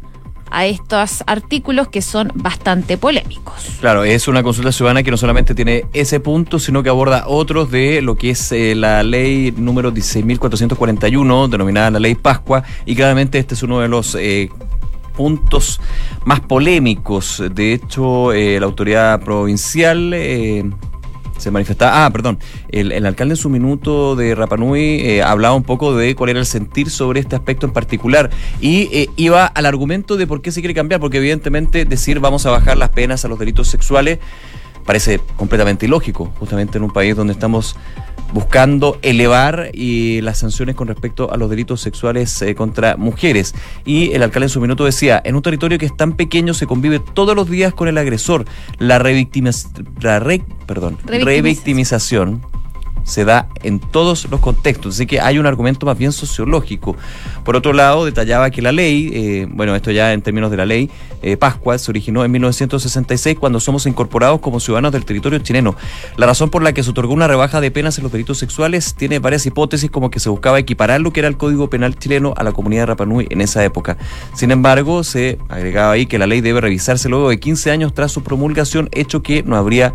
a 0.50 0.66
estos 0.66 1.24
artículos 1.26 1.88
que 1.88 2.02
son 2.02 2.30
bastante 2.34 2.96
polémicos. 2.96 3.54
Claro, 3.80 4.04
es 4.04 4.28
una 4.28 4.42
consulta 4.42 4.72
ciudadana 4.72 5.02
que 5.02 5.10
no 5.10 5.16
solamente 5.16 5.54
tiene 5.54 5.84
ese 5.92 6.20
punto, 6.20 6.58
sino 6.58 6.82
que 6.82 6.88
aborda 6.88 7.24
otros 7.26 7.70
de 7.70 8.02
lo 8.02 8.16
que 8.16 8.30
es 8.30 8.52
eh, 8.52 8.74
la 8.74 9.02
ley 9.02 9.52
número 9.56 9.92
16.441, 9.92 11.48
denominada 11.48 11.90
la 11.90 12.00
ley 12.00 12.14
Pascua, 12.14 12.62
y 12.86 12.94
claramente 12.94 13.38
este 13.38 13.54
es 13.54 13.62
uno 13.62 13.80
de 13.80 13.88
los... 13.88 14.14
Eh, 14.14 14.50
puntos 15.16 15.80
más 16.24 16.40
polémicos. 16.40 17.40
De 17.52 17.72
hecho, 17.72 18.32
eh, 18.32 18.58
la 18.58 18.66
autoridad 18.66 19.20
provincial 19.20 20.12
se 21.38 21.50
manifestaba, 21.50 22.06
ah, 22.06 22.10
perdón, 22.10 22.38
el, 22.68 23.04
alcalde 23.06 23.34
en 23.34 23.36
su 23.36 23.48
minuto 23.48 24.16
de 24.16 24.34
Rapanui 24.34 25.00
eh, 25.00 25.22
hablaba 25.22 25.54
un 25.54 25.62
poco 25.62 25.96
de 25.96 26.14
cuál 26.14 26.30
era 26.30 26.40
el 26.40 26.46
sentir 26.46 26.90
sobre 26.90 27.20
este 27.20 27.36
aspecto 27.36 27.66
en 27.66 27.72
particular 27.72 28.30
y 28.60 28.88
eh, 28.92 29.10
iba 29.16 29.46
al 29.46 29.66
argumento 29.66 30.16
de 30.16 30.26
por 30.26 30.42
qué 30.42 30.52
se 30.52 30.60
quiere 30.60 30.74
cambiar, 30.74 31.00
porque 31.00 31.18
evidentemente 31.18 31.84
decir 31.84 32.20
vamos 32.20 32.46
a 32.46 32.50
bajar 32.50 32.76
las 32.76 32.90
penas 32.90 33.24
a 33.24 33.28
los 33.28 33.38
delitos 33.38 33.68
sexuales 33.68 34.18
parece 34.84 35.20
completamente 35.36 35.86
ilógico, 35.86 36.32
justamente 36.38 36.78
en 36.78 36.84
un 36.84 36.92
país 36.92 37.16
donde 37.16 37.32
estamos 37.32 37.76
buscando 38.32 38.98
elevar 39.02 39.70
y 39.72 40.20
las 40.20 40.38
sanciones 40.38 40.74
con 40.74 40.88
respecto 40.88 41.32
a 41.32 41.36
los 41.36 41.48
delitos 41.48 41.80
sexuales 41.80 42.42
eh, 42.42 42.54
contra 42.56 42.96
mujeres. 42.96 43.54
Y 43.84 44.12
el 44.12 44.24
alcalde 44.24 44.46
en 44.46 44.50
su 44.50 44.60
minuto 44.60 44.84
decía, 44.84 45.22
en 45.24 45.36
un 45.36 45.42
territorio 45.42 45.78
que 45.78 45.86
es 45.86 45.96
tan 45.96 46.14
pequeño 46.14 46.52
se 46.52 46.66
convive 46.66 46.98
todos 46.98 47.36
los 47.36 47.48
días 47.48 47.72
con 47.72 47.86
el 47.86 47.96
agresor. 47.96 48.44
La, 48.78 48.98
revictimización, 48.98 50.44
perdón, 50.66 50.98
revictimización 51.06 52.42
se 53.04 53.25
da 53.25 53.49
en 53.62 53.78
todos 53.78 54.28
los 54.30 54.40
contextos, 54.40 54.96
así 54.96 55.06
que 55.06 55.20
hay 55.20 55.38
un 55.38 55.46
argumento 55.46 55.87
más 55.87 55.96
bien 55.96 56.12
sociológico. 56.12 56.96
Por 57.44 57.56
otro 57.56 57.73
lado, 57.73 58.04
detallaba 58.04 58.50
que 58.50 58.62
la 58.62 58.73
ley, 58.73 59.11
eh, 59.14 59.46
bueno, 59.49 59.76
esto 59.76 59.90
ya 59.90 60.12
en 60.12 60.23
términos 60.23 60.50
de 60.50 60.56
la 60.56 60.66
ley, 60.66 60.90
eh, 61.23 61.37
Pascua 61.37 61.78
se 61.78 61.90
originó 61.90 62.25
en 62.25 62.32
1966 62.32 63.38
cuando 63.38 63.61
somos 63.61 63.87
incorporados 63.87 64.40
como 64.40 64.61
ciudadanos 64.61 64.92
del 64.92 65.04
territorio 65.04 65.38
chileno. 65.38 65.76
La 66.16 66.26
razón 66.26 66.50
por 66.50 66.62
la 66.62 66.73
que 66.73 66.82
se 66.82 66.90
otorgó 66.90 67.14
una 67.14 67.28
rebaja 67.28 67.61
de 67.61 67.70
penas 67.70 67.96
en 67.99 68.04
los 68.04 68.12
delitos 68.12 68.38
sexuales 68.38 68.94
tiene 68.94 69.18
varias 69.18 69.46
hipótesis 69.46 69.90
como 69.90 70.11
que 70.11 70.20
se 70.20 70.28
buscaba 70.28 70.58
equiparar 70.58 71.00
lo 71.00 71.12
que 71.12 71.20
era 71.20 71.28
el 71.28 71.37
Código 71.37 71.70
Penal 71.70 71.96
chileno 71.96 72.34
a 72.37 72.42
la 72.42 72.52
comunidad 72.52 72.82
de 72.82 72.87
Rapanui 72.87 73.26
en 73.30 73.40
esa 73.40 73.64
época. 73.64 73.96
Sin 74.34 74.50
embargo, 74.50 75.04
se 75.04 75.38
agregaba 75.49 75.92
ahí 75.92 76.06
que 76.06 76.18
la 76.18 76.26
ley 76.26 76.40
debe 76.40 76.61
revisarse 76.61 77.08
luego 77.08 77.28
de 77.28 77.38
15 77.38 77.70
años 77.70 77.94
tras 77.94 78.12
su 78.12 78.23
promulgación, 78.23 78.88
hecho 78.92 79.23
que 79.23 79.42
no 79.42 79.56
habría 79.56 79.94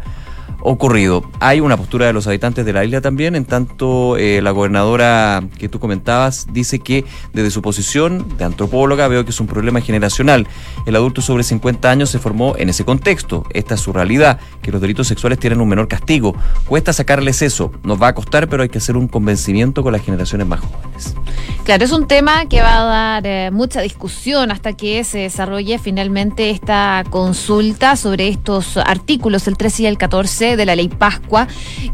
ocurrido. 0.62 1.24
Hay 1.40 1.60
una 1.60 1.78
postura 1.78 2.08
de 2.08 2.14
los 2.14 2.28
habitantes 2.28 2.66
de 2.66 2.74
la 2.74 2.84
isla 2.84 3.02
también, 3.02 3.36
en 3.36 3.46
tanto 3.46 4.18
eh, 4.18 4.42
la 4.42 4.52
gobernadora 4.52 5.44
que 5.58 5.70
tú 5.70 5.80
comentabas 5.80 6.48
dice 6.52 6.80
que 6.80 7.06
desde 7.34 7.52
su 7.52 7.62
posición 7.62 8.38
de 8.38 8.46
antropóloga 8.46 9.08
veo 9.08 9.24
que 9.24 9.32
es 9.32 9.40
un 9.40 9.48
problema 9.48 9.82
generacional. 9.82 10.48
El 10.86 10.96
adulto 10.96 11.22
sobre 11.22 11.44
50 11.44 11.90
años 11.90 12.10
se 12.10 12.20
formó 12.20 12.56
en 12.58 12.70
ese 12.70 12.86
contexto. 12.86 13.46
Esta 13.52 13.76
es 13.76 13.82
su 13.82 13.94
realidad, 13.94 14.40
que 14.62 14.72
los 14.72 14.82
delitos 14.82 15.08
sexuales 15.08 15.40
tienen 15.40 15.62
un 15.62 15.70
menor 15.70 15.88
castigo. 15.88 16.36
Cuesta 16.68 16.94
sacarles 16.94 17.42
eso, 17.42 17.72
nos 17.84 18.02
va 18.02 18.10
a 18.10 18.16
costar, 18.16 18.48
pero 18.50 18.64
hay 18.64 18.70
que 18.70 18.78
hacer 18.78 18.98
un 18.98 19.08
convencimiento 19.08 19.84
con 19.84 19.94
las 19.94 20.04
generaciones 20.04 20.48
más 20.48 20.60
jóvenes. 20.60 21.16
Claro, 21.64 21.86
es 21.86 21.92
un 21.92 22.08
tema 22.08 22.48
que 22.48 22.62
va 22.62 22.80
a 22.80 22.84
dar 22.84 23.28
eh, 23.28 23.52
mucha 23.52 23.82
discusión 23.82 24.52
hasta 24.52 24.74
que 24.74 25.04
se 25.04 25.20
desarrolle 25.20 25.78
finalmente 25.78 26.50
esta 26.50 27.04
consulta 27.10 27.96
sobre 27.96 28.28
estos 28.28 28.78
artículos, 28.78 29.48
el 29.48 29.56
13 29.56 29.84
y 29.84 29.86
el 29.86 29.98
14 29.98 30.49
de 30.56 30.66
la 30.66 30.76
ley 30.76 30.90
Pascua, 30.90 31.48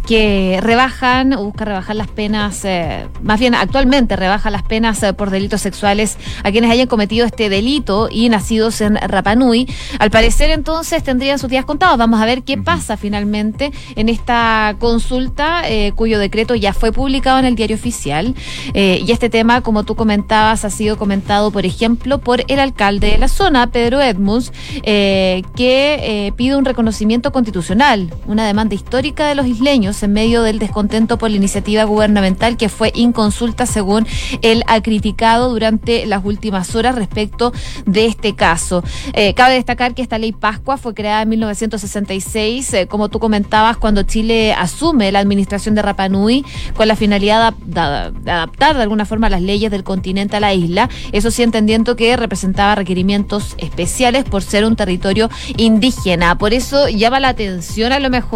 que 0.06 0.60
rebajan, 0.62 1.32
busca 1.32 1.66
rebajar 1.66 1.96
las 1.96 2.08
penas, 2.08 2.64
eh, 2.64 3.08
más 3.22 3.40
bien 3.40 3.56
actualmente 3.56 4.16
rebaja 4.16 4.50
las 4.50 4.64
penas 4.64 5.02
eh, 5.04 5.14
por 5.14 5.30
delitos 5.30 5.62
sexuales 5.62 6.18
a 6.44 6.52
quienes 6.52 6.72
hayan 6.72 6.88
cometido 6.88 7.26
este 7.26 7.50
delito 7.50 8.08
y 8.12 8.30
nacidos 8.30 8.82
en 8.82 8.96
Rapanui. 8.96 9.68
Al 10.00 10.12
parecer 10.12 10.52
entonces 10.52 11.04
tendrían 11.04 11.40
sus 11.40 11.50
días 11.50 11.66
contados. 11.66 11.98
Vamos 11.98 12.22
a 12.22 12.26
ver 12.26 12.44
qué 12.44 12.58
pasa 12.58 12.98
finalmente 12.98 13.72
en 13.96 14.10
esta 14.10 14.76
consulta 14.80 15.64
eh, 15.68 15.92
cuyo 15.96 16.20
decreto 16.20 16.56
ya 16.56 16.74
fue 16.74 16.92
publicado 16.92 17.40
en 17.40 17.46
el 17.46 17.56
diario 17.56 17.76
oficial. 17.76 18.36
y 18.74 19.12
este 19.12 19.30
tema, 19.30 19.62
como 19.62 19.84
tú 19.84 19.96
comentabas, 19.96 20.66
ha 20.66 20.70
sido 20.70 20.98
comentado, 20.98 21.52
por 21.52 21.66
ejemplo, 21.66 22.20
por 22.20 22.44
el 22.48 22.60
alcalde 22.60 23.12
de 23.12 23.18
la 23.18 23.28
zona, 23.28 23.68
Pedro 23.68 24.02
Edmunds, 24.02 24.52
que 24.84 26.34
pide 26.36 26.56
un 26.56 26.66
reconocimiento 26.66 27.32
constitucional, 27.32 28.14
una 28.28 28.45
demanda 28.46 28.76
histórica 28.76 29.28
de 29.28 29.36
los 29.36 29.48
isleños 29.48 30.02
en 30.04 30.14
medio 30.14 30.44
del 30.44 30.60
descontento 30.60 31.18
por 31.18 31.30
la 31.30 31.38
iniciativa 31.38 31.84
gubernamental 31.84 32.58
que 32.58 32.70
fue 32.70 32.92
inconsulta, 32.96 33.66
según 33.66 34.08
él 34.42 34.64
ha 34.68 34.82
criticado 34.82 35.50
durante 35.50 36.06
las 36.06 36.24
últimas 36.24 36.76
horas 36.76 36.96
respecto 36.96 37.54
de 37.86 38.06
este 38.06 38.36
caso. 38.36 38.84
Eh, 39.14 39.34
cabe 39.34 39.56
destacar 39.56 39.94
que 39.94 40.02
esta 40.02 40.18
ley 40.18 40.32
Pascua 40.32 40.78
fue 40.78 40.94
creada 40.94 41.22
en 41.24 41.30
1966, 41.30 42.74
eh, 42.74 42.88
como 42.88 43.10
tú 43.10 43.20
comentabas, 43.20 43.78
cuando 43.78 44.04
Chile 44.04 44.54
asume 44.54 45.12
la 45.12 45.20
administración 45.20 45.76
de 45.76 45.82
Rapanui 45.82 46.46
con 46.76 46.88
la 46.88 46.96
finalidad 46.96 47.54
de, 47.54 47.80
adaptar 47.80 48.76
de 48.76 48.84
alguna 48.84 49.06
forma 49.06 49.30
las 49.30 49.42
leyes 49.42 49.72
del 49.72 49.84
continente 49.84 50.38
a 50.38 50.40
la 50.40 50.54
isla, 50.54 50.90
eso 51.12 51.32
sí 51.32 51.44
entendiendo 51.44 51.96
que 51.96 52.16
representaba 52.18 52.76
requerimientos 52.76 53.56
especiales 53.58 54.24
por 54.24 54.44
ser 54.44 54.66
un 54.66 54.76
territorio 54.76 55.30
indígena. 55.58 56.38
Por 56.38 56.54
eso 56.54 56.88
llama 56.90 57.20
la 57.20 57.30
atención 57.30 57.92
a 57.92 58.00
lo 58.00 58.10
mejor 58.10 58.35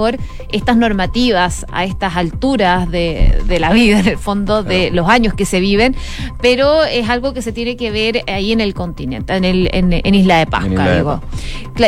estas 0.52 0.78
normativas 0.78 1.66
a 1.72 1.86
estas 1.86 2.16
alturas 2.16 2.90
de, 2.90 3.58
la 3.60 3.72
vida, 3.72 4.00
en 4.00 4.08
el 4.08 4.18
fondo, 4.18 4.64
de 4.64 4.92
los 4.92 5.08
años 5.10 5.34
que 5.34 5.46
se 5.46 5.60
viven, 5.60 5.96
pero 6.42 6.84
es 6.84 7.10
algo 7.10 7.34
que 7.34 7.42
se 7.42 7.52
tiene 7.52 7.76
que 7.78 7.92
ver 7.92 8.24
ahí 8.28 8.52
en 8.52 8.62
el 8.62 8.74
continente, 8.74 9.36
en, 9.36 9.44
el, 9.44 9.70
en, 9.74 10.16
Isla 10.16 10.40
de 10.40 10.48
Pascua, 10.48 10.96
digo. 10.96 11.22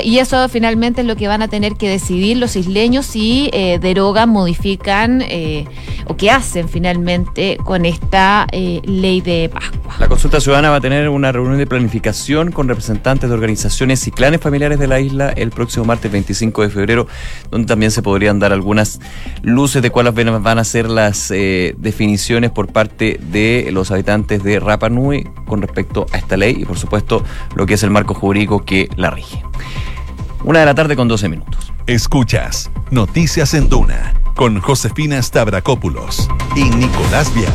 Y 0.04 0.20
eso 0.20 0.48
finalmente 0.48 1.02
es 1.02 1.08
lo 1.08 1.16
que 1.16 1.28
van 1.28 1.42
a 1.42 1.48
tener 1.48 1.74
que 1.74 1.90
decidir 1.90 2.38
los 2.38 2.56
isleños 2.56 3.06
si 3.06 3.50
eh, 3.54 3.78
derogan, 3.82 4.30
modifican 4.30 5.22
eh, 5.22 5.66
o 6.08 6.16
qué 6.16 6.32
hacen 6.32 6.70
finalmente 6.70 7.58
con 7.64 7.86
esta 7.86 8.48
eh, 8.52 8.82
ley 8.86 9.22
de 9.22 9.50
Pascua. 9.54 9.96
La 10.00 10.08
consulta 10.08 10.40
ciudadana 10.40 10.70
va 10.70 10.78
a 10.78 10.82
tener 10.82 11.10
una 11.10 11.32
reunión 11.32 11.58
de 11.58 11.68
planificación 11.68 12.52
con 12.52 12.68
representantes 12.68 13.30
de 13.30 13.34
organizaciones 13.34 14.08
y 14.08 14.12
clanes 14.12 14.40
familiares 14.40 14.80
de 14.80 14.88
la 14.88 15.00
isla 15.00 15.30
el 15.30 15.52
próximo 15.52 15.86
martes 15.86 16.12
25 16.12 16.62
de 16.64 16.70
febrero, 16.70 17.08
donde 17.50 17.68
también 17.68 17.92
se 17.92 18.01
podrían 18.02 18.40
dar 18.40 18.54
algunas 18.54 19.00
luces 19.42 19.82
de 19.82 19.90
cuáles 19.90 20.14
van 20.14 20.60
a 20.60 20.64
ser 20.64 20.90
las 20.90 21.32
eh, 21.32 21.76
definiciones 21.78 22.52
por 22.52 22.72
parte 22.72 23.20
de 23.32 23.70
los 23.72 23.92
habitantes 23.92 24.44
de 24.44 24.60
Rapa 24.60 24.90
Nui 24.90 25.28
con 25.48 25.62
respecto 25.62 26.06
a 26.12 26.18
esta 26.18 26.38
ley 26.38 26.58
y 26.60 26.66
por 26.66 26.78
supuesto 26.78 27.24
lo 27.56 27.66
que 27.66 27.76
es 27.76 27.84
el 27.84 27.90
marco 27.90 28.14
jurídico 28.14 28.64
que 28.66 28.90
la 28.96 29.12
rige. 29.12 29.44
Una 30.44 30.60
de 30.60 30.66
la 30.66 30.76
tarde 30.76 30.96
con 30.96 31.08
12 31.08 31.30
minutos. 31.30 31.72
Escuchas 31.88 32.72
Noticias 32.90 33.54
en 33.54 33.70
Duna 33.70 34.14
con 34.36 34.60
Josefina 34.60 35.22
Stavrakopoulos 35.22 36.28
y 36.56 36.64
Nicolás 36.64 37.34
Vial. 37.34 37.54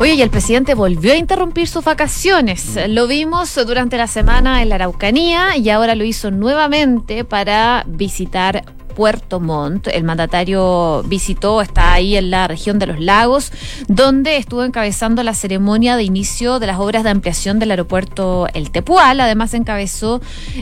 Oye, 0.00 0.14
y 0.14 0.22
el 0.22 0.30
presidente 0.30 0.74
volvió 0.74 1.12
a 1.12 1.16
interrumpir 1.16 1.66
sus 1.66 1.82
vacaciones. 1.82 2.78
Lo 2.88 3.08
vimos 3.08 3.52
durante 3.66 3.96
la 3.96 4.06
semana 4.06 4.62
en 4.62 4.68
la 4.68 4.76
Araucanía 4.76 5.56
y 5.56 5.70
ahora 5.70 5.96
lo 5.96 6.04
hizo 6.04 6.30
nuevamente 6.30 7.24
para 7.24 7.84
visitar 7.88 8.64
Puerto 8.98 9.38
Montt. 9.38 9.86
El 9.86 10.02
mandatario 10.02 11.04
visitó, 11.06 11.62
está 11.62 11.92
ahí 11.92 12.16
en 12.16 12.32
la 12.32 12.48
región 12.48 12.80
de 12.80 12.88
los 12.88 12.98
lagos, 12.98 13.52
donde 13.86 14.38
estuvo 14.38 14.64
encabezando 14.64 15.22
la 15.22 15.34
ceremonia 15.34 15.96
de 15.96 16.02
inicio 16.02 16.58
de 16.58 16.66
las 16.66 16.80
obras 16.80 17.04
de 17.04 17.10
ampliación 17.10 17.60
del 17.60 17.70
aeropuerto 17.70 18.48
El 18.54 18.72
Tepual. 18.72 19.20
Además, 19.20 19.54
encabezó 19.54 20.20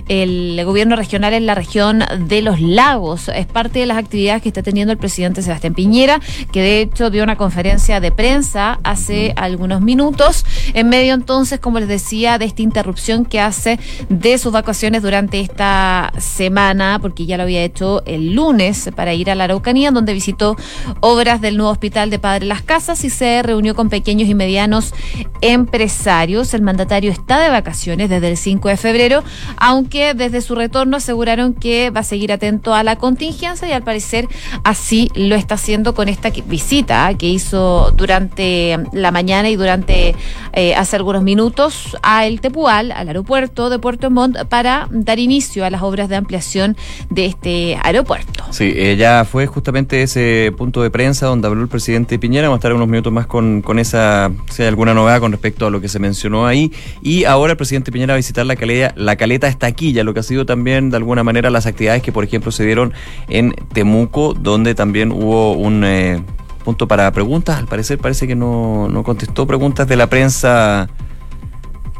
el 0.08 0.60
gobierno 0.66 0.96
regional 0.96 1.32
en 1.32 1.46
la 1.46 1.54
región 1.54 2.04
de 2.28 2.42
los 2.42 2.60
lagos. 2.60 3.30
Es 3.30 3.46
parte 3.46 3.78
de 3.78 3.86
las 3.86 3.96
actividades 3.96 4.42
que 4.42 4.50
está 4.50 4.62
teniendo 4.62 4.92
el 4.92 4.98
presidente 4.98 5.40
Sebastián 5.40 5.72
Piñera, 5.72 6.20
que 6.52 6.60
de 6.60 6.82
hecho 6.82 7.08
dio 7.08 7.22
una 7.22 7.36
conferencia 7.36 8.00
de 8.00 8.12
prensa 8.12 8.80
hace 8.82 9.32
algunos 9.36 9.80
minutos, 9.80 10.44
en 10.74 10.90
medio 10.90 11.14
entonces, 11.14 11.58
como 11.58 11.80
les 11.80 11.88
decía, 11.88 12.36
de 12.36 12.44
esta 12.44 12.60
interrupción 12.60 13.24
que 13.24 13.40
hace 13.40 13.78
de 14.10 14.36
sus 14.36 14.52
vacaciones 14.52 15.00
durante 15.00 15.40
esta 15.40 16.12
semana, 16.18 16.98
porque 17.00 17.24
ya 17.24 17.38
lo 17.38 17.44
había 17.44 17.64
hecho 17.64 18.02
lunes 18.34 18.90
para 18.94 19.14
ir 19.14 19.30
a 19.30 19.34
la 19.34 19.44
Araucanía, 19.44 19.90
donde 19.90 20.12
visitó 20.12 20.56
obras 21.00 21.40
del 21.40 21.56
nuevo 21.56 21.70
hospital 21.70 22.10
de 22.10 22.18
Padre 22.18 22.46
Las 22.46 22.62
Casas 22.62 23.04
y 23.04 23.10
se 23.10 23.42
reunió 23.42 23.74
con 23.74 23.88
pequeños 23.88 24.28
y 24.28 24.34
medianos 24.34 24.94
empresarios. 25.40 26.54
El 26.54 26.62
mandatario 26.62 27.10
está 27.10 27.40
de 27.40 27.50
vacaciones 27.50 28.10
desde 28.10 28.28
el 28.28 28.36
5 28.36 28.68
de 28.68 28.76
febrero, 28.76 29.24
aunque 29.56 30.14
desde 30.14 30.40
su 30.40 30.54
retorno 30.54 30.96
aseguraron 30.96 31.54
que 31.54 31.90
va 31.90 32.00
a 32.00 32.04
seguir 32.04 32.32
atento 32.32 32.74
a 32.74 32.82
la 32.82 32.96
contingencia 32.96 33.68
y 33.68 33.72
al 33.72 33.82
parecer 33.82 34.28
así 34.64 35.10
lo 35.14 35.34
está 35.34 35.54
haciendo 35.54 35.94
con 35.94 36.08
esta 36.08 36.30
visita 36.30 37.12
que 37.14 37.28
hizo 37.28 37.92
durante 37.92 38.78
la 38.92 39.10
mañana 39.10 39.48
y 39.48 39.56
durante 39.56 40.14
eh, 40.52 40.74
hace 40.74 40.96
algunos 40.96 41.22
minutos 41.22 41.96
a 42.02 42.26
El 42.26 42.40
Tepual, 42.40 42.92
al 42.92 43.08
aeropuerto 43.08 43.70
de 43.70 43.78
Puerto 43.78 44.10
Montt, 44.10 44.44
para 44.48 44.88
dar 44.90 45.18
inicio 45.18 45.64
a 45.64 45.70
las 45.70 45.82
obras 45.82 46.08
de 46.08 46.16
ampliación 46.16 46.76
de 47.10 47.26
este 47.26 47.78
aeropuerto. 47.82 48.15
Sí, 48.50 48.72
ella 48.76 49.24
fue 49.24 49.46
justamente 49.46 50.02
ese 50.02 50.52
punto 50.56 50.82
de 50.82 50.90
prensa 50.90 51.26
donde 51.26 51.48
habló 51.48 51.62
el 51.62 51.68
presidente 51.68 52.18
Piñera. 52.18 52.48
Vamos 52.48 52.58
a 52.58 52.60
estar 52.60 52.72
unos 52.72 52.88
minutos 52.88 53.12
más 53.12 53.26
con, 53.26 53.62
con 53.62 53.78
esa, 53.78 54.30
si 54.50 54.62
hay 54.62 54.68
alguna 54.68 54.94
novedad 54.94 55.20
con 55.20 55.32
respecto 55.32 55.66
a 55.66 55.70
lo 55.70 55.80
que 55.80 55.88
se 55.88 55.98
mencionó 55.98 56.46
ahí. 56.46 56.72
Y 57.02 57.24
ahora 57.24 57.52
el 57.52 57.56
presidente 57.56 57.92
Piñera 57.92 58.12
va 58.12 58.16
a 58.16 58.18
visitar 58.18 58.46
la 58.46 58.56
caleta, 58.56 58.94
la 58.96 59.16
caleta 59.16 59.48
Estaquilla, 59.48 60.04
lo 60.04 60.14
que 60.14 60.20
ha 60.20 60.22
sido 60.22 60.46
también 60.46 60.90
de 60.90 60.96
alguna 60.96 61.24
manera 61.24 61.50
las 61.50 61.66
actividades 61.66 62.02
que, 62.02 62.12
por 62.12 62.24
ejemplo, 62.24 62.52
se 62.52 62.64
dieron 62.64 62.92
en 63.28 63.54
Temuco, 63.72 64.34
donde 64.34 64.74
también 64.74 65.12
hubo 65.12 65.52
un 65.52 65.84
eh, 65.84 66.22
punto 66.64 66.88
para 66.88 67.10
preguntas. 67.12 67.58
Al 67.58 67.66
parecer 67.66 67.98
parece 67.98 68.26
que 68.26 68.34
no, 68.34 68.88
no 68.88 69.02
contestó 69.02 69.46
preguntas 69.46 69.86
de 69.88 69.96
la 69.96 70.08
prensa 70.08 70.88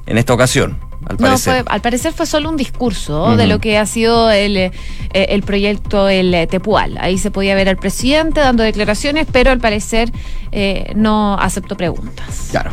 en 0.06 0.18
esta 0.18 0.32
ocasión. 0.32 0.78
Al 1.08 1.16
parecer. 1.16 1.64
No, 1.64 1.70
al 1.70 1.80
parecer 1.80 2.12
fue 2.12 2.26
solo 2.26 2.50
un 2.50 2.56
discurso 2.56 3.36
de 3.36 3.46
lo 3.46 3.60
que 3.60 3.78
ha 3.78 3.86
sido 3.86 4.30
el, 4.30 4.56
eh, 4.56 4.72
el 5.12 5.42
proyecto 5.42 6.08
El 6.08 6.34
eh, 6.34 6.46
Tepual. 6.46 6.98
Ahí 7.00 7.16
se 7.16 7.30
podía 7.30 7.54
ver 7.54 7.68
al 7.68 7.76
presidente 7.76 8.40
dando 8.40 8.64
declaraciones, 8.64 9.26
pero 9.30 9.50
al 9.50 9.60
parecer 9.60 10.10
eh, 10.50 10.92
no 10.96 11.38
aceptó 11.38 11.76
preguntas. 11.76 12.48
Claro. 12.50 12.72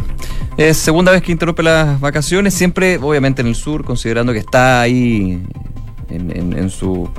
Es 0.58 0.78
segunda 0.78 1.12
vez 1.12 1.22
que 1.22 1.32
interrumpe 1.32 1.64
las 1.64 2.00
vacaciones, 2.00 2.54
siempre 2.54 2.98
obviamente 2.98 3.42
en 3.42 3.48
el 3.48 3.56
sur, 3.56 3.84
considerando 3.84 4.34
que 4.34 4.40
está 4.40 4.82
ahí 4.82 5.42
en, 6.10 6.54
en, 6.58 6.70
su 6.70 7.10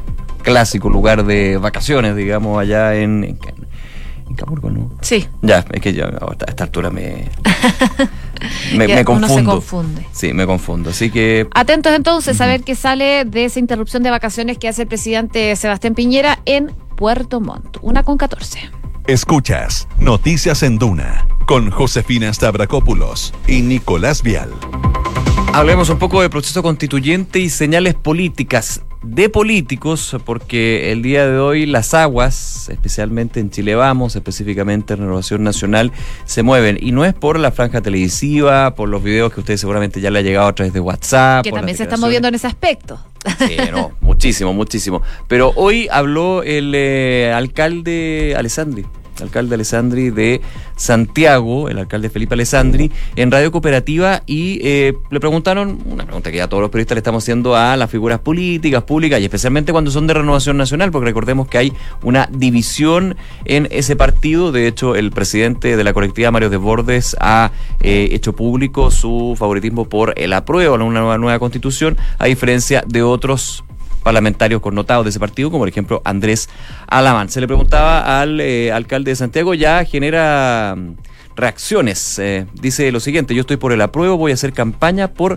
clásico 0.43 0.89
lugar 0.89 1.25
de 1.25 1.57
vacaciones, 1.57 2.15
digamos, 2.15 2.61
allá 2.61 2.95
en, 2.95 3.39
¿no? 4.29 4.91
Sí. 5.01 5.27
Ya, 5.43 5.65
es 5.71 5.81
que 5.81 5.93
yo 5.93 6.07
a 6.07 6.35
esta 6.47 6.65
altura 6.65 6.91
me, 6.91 7.31
me, 8.77 9.05
confundo. 9.05 9.35
se 9.35 9.45
confunde. 9.45 10.07
Sí, 10.13 10.33
me 10.33 10.47
confundo. 10.47 10.91
Así 10.91 11.11
que. 11.11 11.47
Atentos 11.55 11.93
entonces 11.93 12.41
a 12.41 12.47
ver 12.47 12.63
qué 12.63 12.75
sale 12.75 13.25
de 13.25 13.45
esa 13.45 13.59
interrupción 13.59 14.03
de 14.03 14.11
vacaciones 14.11 14.59
que 14.59 14.69
hace 14.69 14.83
el 14.83 14.89
presidente 14.89 15.55
Sebastián 15.57 15.95
Piñera 15.95 16.41
en 16.45 16.73
Puerto 16.97 17.41
Montt. 17.41 17.79
Una 17.83 18.03
con 18.03 18.17
14. 18.19 18.71
Escuchas 19.07 19.87
Noticias 19.99 20.63
en 20.63 20.79
Duna 20.79 21.27
con 21.47 21.71
Josefina 21.71 22.33
Stavrakopoulos 22.33 23.35
y 23.47 23.61
Nicolás 23.61 24.23
Vial. 24.23 24.51
Hablemos 25.53 25.91
un 25.91 25.99
poco 25.99 26.23
de 26.23 26.31
proceso 26.31 26.63
constituyente 26.63 27.39
y 27.39 27.51
señales 27.51 27.95
políticas 27.95 28.83
de 29.05 29.29
políticos, 29.29 30.17
porque 30.25 30.93
el 30.93 31.03
día 31.03 31.27
de 31.27 31.39
hoy 31.39 31.67
las 31.67 31.95
aguas, 31.95 32.69
especialmente 32.69 33.41
en 33.41 33.51
Chile 33.51 33.75
Vamos, 33.75 34.17
específicamente 34.17 34.95
en 34.95 35.01
Renovación 35.01 35.43
Nacional, 35.43 35.93
se 36.25 36.43
mueven. 36.43 36.79
Y 36.81 36.93
no 36.93 37.05
es 37.05 37.15
por 37.15 37.39
la 37.39 37.53
franja 37.53 37.81
televisiva, 37.81 38.75
por 38.75 38.89
los 38.89 39.03
videos 39.03 39.33
que 39.33 39.41
ustedes 39.41 39.61
seguramente 39.61 40.01
ya 40.01 40.11
le 40.11 40.21
ha 40.21 40.23
llegado 40.23 40.49
a 40.49 40.55
través 40.55 40.73
de 40.73 40.81
WhatsApp. 40.81 41.45
Que 41.45 41.53
también 41.53 41.77
se 41.77 41.85
está 41.85 41.97
moviendo 41.97 42.29
en 42.29 42.35
ese 42.35 42.47
aspecto. 42.47 42.99
Sí, 43.39 43.57
no, 43.71 43.93
muchísimo, 44.01 44.53
muchísimo. 44.53 45.03
Pero 45.29 45.53
hoy 45.57 45.89
habló 45.91 46.43
el 46.43 46.73
eh, 46.75 47.33
alcalde 47.33 48.35
Alessandri 48.37 48.85
alcalde 49.21 49.55
Alessandri 49.55 50.11
de 50.11 50.41
Santiago, 50.77 51.69
el 51.69 51.79
alcalde 51.79 52.11
Felipe 52.11 52.35
Alessandri, 52.35 52.91
en 53.17 53.31
Radio 53.31 53.53
Cooperativa 53.53 54.23
y 54.27 54.61
eh, 54.63 54.95
le 55.11 55.21
preguntaron, 55.21 55.79
una 55.87 56.05
pregunta 56.05 56.31
que 56.31 56.39
ya 56.39 56.49
todos 56.49 56.61
los 56.61 56.71
periodistas 56.71 56.97
le 56.97 57.01
estamos 57.01 57.25
haciendo 57.25 57.57
a 57.57 57.77
las 57.77 57.91
figuras 57.91 58.21
políticas, 58.21 58.83
públicas 58.85 59.21
y 59.21 59.25
especialmente 59.25 59.73
cuando 59.73 59.91
son 59.91 60.07
de 60.07 60.15
renovación 60.15 60.57
nacional, 60.57 60.91
porque 60.91 61.07
recordemos 61.07 61.49
que 61.49 61.59
hay 61.59 61.73
una 62.03 62.29
división 62.33 63.17
en 63.45 63.69
ese 63.71 63.97
partido. 63.97 64.53
De 64.53 64.67
hecho, 64.67 64.95
el 64.95 65.11
presidente 65.11 65.77
de 65.77 65.85
la 65.85 65.93
colectiva, 65.93 66.31
Mario 66.31 66.51
Desbordes, 66.51 67.17
ha 67.21 67.53
eh, 67.81 68.09
hecho 68.13 68.35
público 68.35 68.91
su 68.91 69.35
favoritismo 69.39 69.89
por 69.89 70.15
el 70.17 70.33
apruebo 70.33 70.75
una 70.75 71.01
nueva, 71.01 71.19
nueva 71.19 71.39
constitución, 71.39 71.97
a 72.19 72.27
diferencia 72.27 72.85
de 72.87 73.03
otros 73.03 73.65
parlamentarios 74.05 74.61
connotados 74.61 75.05
de 75.05 75.11
ese 75.11 75.19
partido, 75.19 75.51
como 75.51 75.63
por 75.63 75.69
ejemplo 75.69 76.01
Andrés 76.05 76.49
Alamán. 76.87 77.29
Se 77.29 77.41
le 77.41 77.49
preguntaba 77.49 78.21
al 78.21 78.41
eh, 78.41 78.71
alcalde 78.71 79.11
de 79.11 79.17
Santiago, 79.17 79.55
ya 79.55 79.85
genera 79.85 80.77
mm, 80.77 80.95
reacciones. 81.35 82.19
Eh, 82.21 82.47
dice 82.55 82.93
lo 82.93 83.01
siguiente, 83.01 83.35
yo 83.35 83.41
estoy 83.41 83.57
por 83.57 83.73
el 83.73 83.81
apruebo, 83.81 84.17
voy 84.17 84.31
a 84.31 84.35
hacer 84.35 84.53
campaña 84.53 85.09
por 85.09 85.37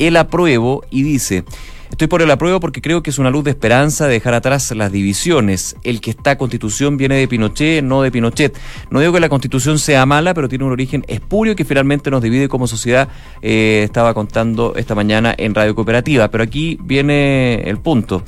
el 0.00 0.16
apruebo 0.16 0.82
y 0.90 1.02
dice... 1.02 1.44
Estoy 1.90 2.06
por 2.06 2.22
el 2.22 2.30
apruebo 2.30 2.60
porque 2.60 2.80
creo 2.80 3.02
que 3.02 3.10
es 3.10 3.18
una 3.18 3.30
luz 3.30 3.44
de 3.44 3.50
esperanza 3.50 4.06
de 4.06 4.14
dejar 4.14 4.32
atrás 4.32 4.70
las 4.70 4.92
divisiones. 4.92 5.76
El 5.82 6.00
que 6.00 6.10
está 6.10 6.38
constitución 6.38 6.96
viene 6.96 7.16
de 7.16 7.28
Pinochet, 7.28 7.84
no 7.84 8.02
de 8.02 8.12
Pinochet. 8.12 8.56
No 8.90 9.00
digo 9.00 9.12
que 9.12 9.20
la 9.20 9.28
constitución 9.28 9.78
sea 9.78 10.06
mala, 10.06 10.32
pero 10.32 10.48
tiene 10.48 10.64
un 10.64 10.72
origen 10.72 11.04
espurio 11.08 11.56
que 11.56 11.64
finalmente 11.64 12.10
nos 12.10 12.22
divide 12.22 12.48
como 12.48 12.68
sociedad. 12.68 13.08
Eh, 13.42 13.82
estaba 13.84 14.14
contando 14.14 14.74
esta 14.76 14.94
mañana 14.94 15.34
en 15.36 15.54
Radio 15.54 15.74
Cooperativa. 15.74 16.30
Pero 16.30 16.44
aquí 16.44 16.78
viene 16.80 17.68
el 17.68 17.78
punto. 17.78 18.22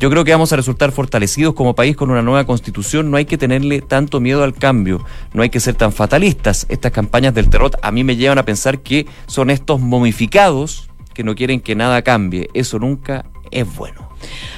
Yo 0.00 0.10
creo 0.10 0.24
que 0.24 0.32
vamos 0.32 0.52
a 0.52 0.56
resultar 0.56 0.90
fortalecidos 0.90 1.54
como 1.54 1.74
país 1.76 1.96
con 1.96 2.10
una 2.10 2.20
nueva 2.20 2.44
constitución. 2.44 3.10
No 3.12 3.16
hay 3.16 3.26
que 3.26 3.38
tenerle 3.38 3.80
tanto 3.80 4.20
miedo 4.20 4.42
al 4.42 4.54
cambio. 4.54 5.04
No 5.32 5.42
hay 5.42 5.50
que 5.50 5.60
ser 5.60 5.76
tan 5.76 5.92
fatalistas. 5.92 6.66
Estas 6.68 6.90
campañas 6.90 7.32
del 7.32 7.48
terror 7.48 7.70
a 7.80 7.92
mí 7.92 8.02
me 8.02 8.16
llevan 8.16 8.38
a 8.38 8.44
pensar 8.44 8.80
que 8.80 9.06
son 9.26 9.50
estos 9.50 9.80
momificados 9.80 10.90
que 11.14 11.24
no 11.24 11.34
quieren 11.34 11.60
que 11.60 11.74
nada 11.74 12.02
cambie. 12.02 12.50
Eso 12.52 12.78
nunca 12.78 13.24
es 13.50 13.74
bueno. 13.74 14.10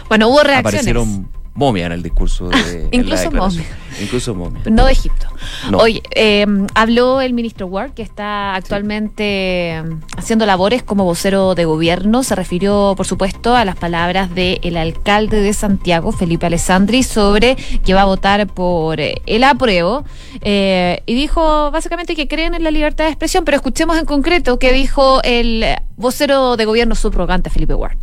Bueno, 0.09 0.29
hubo 0.29 0.43
reacciones. 0.43 0.59
Aparecieron 0.81 1.29
momia 1.57 1.87
en 1.87 1.93
el 1.93 2.03
discurso 2.03 2.49
de 2.49 2.89
Incluso 2.93 3.31
momia. 3.31 3.65
Incluso 4.01 4.35
momia. 4.35 4.61
No 4.71 4.85
de 4.85 4.93
Egipto. 4.93 5.27
Oye, 5.73 6.03
em, 6.11 6.67
habló 6.75 7.23
el 7.23 7.33
ministro 7.33 7.67
Ward, 7.67 7.93
que 7.95 8.03
está 8.03 8.55
actualmente 8.55 9.71
em, 9.71 10.01
haciendo 10.17 10.45
labores 10.45 10.83
como 10.83 11.05
vocero 11.05 11.55
de 11.55 11.65
gobierno. 11.65 12.23
Se 12.23 12.35
refirió, 12.35 12.95
por 12.97 13.07
supuesto, 13.07 13.57
a 13.57 13.65
las 13.65 13.77
palabras 13.77 14.35
del 14.35 14.77
alcalde 14.77 15.41
de 15.41 15.53
Santiago, 15.55 16.13
Felipe 16.13 16.47
Alessandri, 16.47 17.03
sobre 17.03 17.57
que 17.85 17.95
va 17.95 18.03
a 18.03 18.07
votar 18.07 18.47
por 18.47 19.01
eh, 19.01 19.23
el 19.27 19.43
apruebo. 19.43 20.05
Eh, 20.43 21.03
y 21.07 21.15
dijo 21.15 21.71
básicamente 21.71 22.15
que 22.15 22.29
creen 22.29 22.55
en 22.55 22.65
la 22.65 22.71
libertad 22.71 23.05
de 23.05 23.11
expresión, 23.11 23.45
pero 23.47 23.57
escuchemos 23.57 23.97
en 23.97 24.05
concreto 24.05 24.59
qué 24.59 24.73
dijo 24.73 25.23
el 25.23 25.65
vocero 25.97 26.59
de 26.59 26.67
gobierno 26.67 26.95
subrogante, 26.95 27.49
Felipe 27.49 27.75
Ward. 27.75 27.97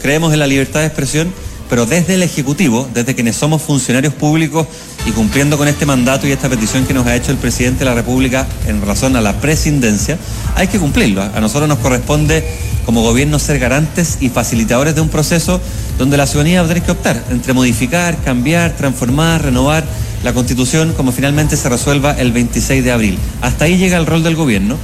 Creemos 0.00 0.32
en 0.32 0.38
la 0.38 0.46
libertad 0.46 0.80
de 0.80 0.86
expresión 0.86 1.32
pero 1.68 1.86
desde 1.86 2.14
el 2.14 2.22
Ejecutivo, 2.22 2.88
desde 2.92 3.14
quienes 3.14 3.36
somos 3.36 3.62
funcionarios 3.62 4.14
públicos 4.14 4.66
y 5.06 5.10
cumpliendo 5.10 5.58
con 5.58 5.68
este 5.68 5.86
mandato 5.86 6.26
y 6.26 6.32
esta 6.32 6.48
petición 6.48 6.86
que 6.86 6.94
nos 6.94 7.06
ha 7.06 7.14
hecho 7.16 7.32
el 7.32 7.38
presidente 7.38 7.80
de 7.80 7.84
la 7.86 7.94
República 7.94 8.46
en 8.66 8.80
razón 8.82 9.16
a 9.16 9.20
la 9.20 9.40
presidencia, 9.40 10.18
hay 10.54 10.68
que 10.68 10.78
cumplirlo. 10.78 11.22
A 11.22 11.40
nosotros 11.40 11.68
nos 11.68 11.78
corresponde 11.78 12.44
como 12.84 13.02
gobierno 13.02 13.38
ser 13.38 13.58
garantes 13.58 14.18
y 14.20 14.28
facilitadores 14.28 14.94
de 14.94 15.00
un 15.00 15.08
proceso 15.08 15.60
donde 15.98 16.16
la 16.16 16.26
ciudadanía 16.26 16.60
va 16.60 16.66
a 16.66 16.68
tener 16.68 16.82
que 16.84 16.92
optar 16.92 17.24
entre 17.30 17.52
modificar, 17.52 18.16
cambiar, 18.22 18.76
transformar, 18.76 19.42
renovar 19.42 19.84
la 20.22 20.32
constitución 20.32 20.92
como 20.92 21.12
finalmente 21.12 21.56
se 21.56 21.68
resuelva 21.68 22.12
el 22.12 22.32
26 22.32 22.84
de 22.84 22.92
abril. 22.92 23.18
Hasta 23.42 23.64
ahí 23.64 23.76
llega 23.76 23.98
el 23.98 24.06
rol 24.06 24.22
del 24.22 24.36
gobierno 24.36 24.76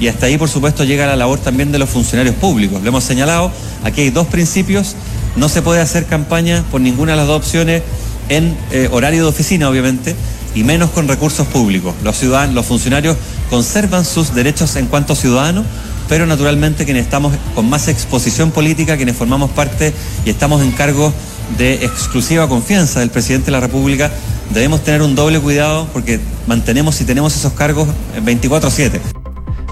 y 0.00 0.08
hasta 0.08 0.26
ahí 0.26 0.38
por 0.38 0.48
supuesto 0.48 0.84
llega 0.84 1.06
la 1.06 1.16
labor 1.16 1.38
también 1.38 1.70
de 1.70 1.78
los 1.78 1.90
funcionarios 1.90 2.34
públicos. 2.34 2.82
Lo 2.82 2.88
hemos 2.88 3.04
señalado, 3.04 3.52
aquí 3.84 4.00
hay 4.00 4.10
dos 4.10 4.26
principios 4.26 4.96
no 5.36 5.48
se 5.48 5.62
puede 5.62 5.80
hacer 5.80 6.06
campaña 6.06 6.64
por 6.70 6.80
ninguna 6.80 7.12
de 7.12 7.18
las 7.18 7.26
dos 7.26 7.38
opciones 7.38 7.82
en 8.28 8.56
eh, 8.70 8.88
horario 8.92 9.22
de 9.22 9.28
oficina, 9.28 9.68
obviamente, 9.68 10.14
y 10.54 10.64
menos 10.64 10.90
con 10.90 11.08
recursos 11.08 11.46
públicos. 11.46 11.94
Los 12.02 12.16
ciudadanos, 12.16 12.54
los 12.54 12.66
funcionarios 12.66 13.16
conservan 13.48 14.04
sus 14.04 14.34
derechos 14.34 14.76
en 14.76 14.86
cuanto 14.86 15.14
ciudadanos, 15.14 15.64
pero 16.08 16.26
naturalmente 16.26 16.84
quienes 16.84 17.04
estamos 17.04 17.32
con 17.54 17.68
más 17.68 17.88
exposición 17.88 18.50
política, 18.50 18.96
quienes 18.96 19.16
formamos 19.16 19.50
parte 19.50 19.92
y 20.24 20.30
estamos 20.30 20.62
en 20.62 20.72
cargo 20.72 21.12
de 21.58 21.74
exclusiva 21.84 22.48
confianza 22.48 23.00
del 23.00 23.10
presidente 23.10 23.46
de 23.46 23.52
la 23.52 23.60
República, 23.60 24.10
debemos 24.52 24.82
tener 24.82 25.02
un 25.02 25.14
doble 25.14 25.40
cuidado 25.40 25.88
porque 25.92 26.20
mantenemos 26.46 27.00
y 27.00 27.04
tenemos 27.04 27.36
esos 27.36 27.52
cargos 27.52 27.88
24/7. 28.24 29.00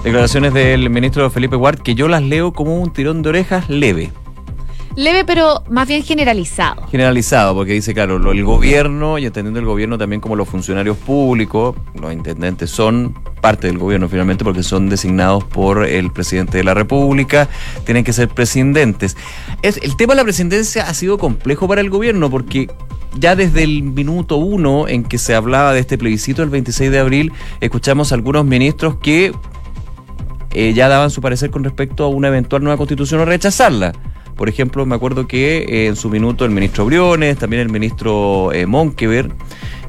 Declaraciones 0.03 0.53
del 0.53 0.89
ministro 0.89 1.29
Felipe 1.29 1.57
Ward 1.57 1.79
que 1.79 1.93
yo 1.93 2.07
las 2.07 2.21
leo 2.21 2.53
como 2.53 2.79
un 2.81 2.91
tirón 2.93 3.21
de 3.21 3.29
orejas 3.29 3.69
leve. 3.69 4.11
Leve, 4.95 5.23
pero 5.25 5.63
más 5.69 5.87
bien 5.87 6.03
generalizado. 6.03 6.87
Generalizado, 6.87 7.55
porque 7.55 7.73
dice, 7.73 7.93
claro, 7.93 8.17
el 8.31 8.43
gobierno, 8.43 9.17
y 9.17 9.25
entendiendo 9.25 9.59
el 9.59 9.65
gobierno 9.65 9.97
también 9.97 10.19
como 10.19 10.35
los 10.35 10.47
funcionarios 10.47 10.97
públicos, 10.97 11.75
los 11.93 12.11
intendentes 12.11 12.69
son 12.69 13.13
parte 13.41 13.67
del 13.67 13.77
gobierno 13.77 14.09
finalmente 14.09 14.43
porque 14.43 14.63
son 14.63 14.89
designados 14.89 15.43
por 15.43 15.85
el 15.85 16.11
presidente 16.11 16.57
de 16.57 16.63
la 16.63 16.73
República, 16.73 17.47
tienen 17.85 18.03
que 18.03 18.13
ser 18.13 18.27
presidentes. 18.29 19.15
Es, 19.61 19.77
el 19.77 19.95
tema 19.95 20.13
de 20.13 20.17
la 20.17 20.23
presidencia 20.23 20.87
ha 20.87 20.93
sido 20.93 21.17
complejo 21.17 21.67
para 21.67 21.81
el 21.81 21.89
gobierno 21.89 22.29
porque 22.29 22.69
ya 23.17 23.35
desde 23.35 23.63
el 23.63 23.83
minuto 23.83 24.37
uno 24.37 24.87
en 24.87 25.03
que 25.03 25.17
se 25.17 25.35
hablaba 25.35 25.73
de 25.73 25.79
este 25.79 25.97
plebiscito 25.97 26.43
el 26.43 26.49
26 26.49 26.91
de 26.91 26.99
abril, 26.99 27.31
escuchamos 27.59 28.11
a 28.11 28.15
algunos 28.15 28.45
ministros 28.45 28.95
que 28.97 29.33
eh, 30.51 30.73
ya 30.73 30.87
daban 30.87 31.11
su 31.11 31.21
parecer 31.21 31.51
con 31.51 31.63
respecto 31.63 32.03
a 32.03 32.07
una 32.07 32.27
eventual 32.27 32.63
nueva 32.63 32.77
constitución 32.77 33.21
o 33.21 33.25
rechazarla. 33.25 33.93
Por 34.39 34.47
ejemplo, 34.47 34.85
me 34.85 34.95
acuerdo 34.95 35.27
que 35.27 35.65
eh, 35.67 35.87
en 35.87 35.97
su 35.97 36.09
minuto 36.09 36.45
el 36.45 36.51
ministro 36.51 36.85
Briones, 36.85 37.37
también 37.37 37.61
el 37.61 37.67
ministro 37.67 38.53
eh, 38.53 38.65
Monkever, 38.65 39.33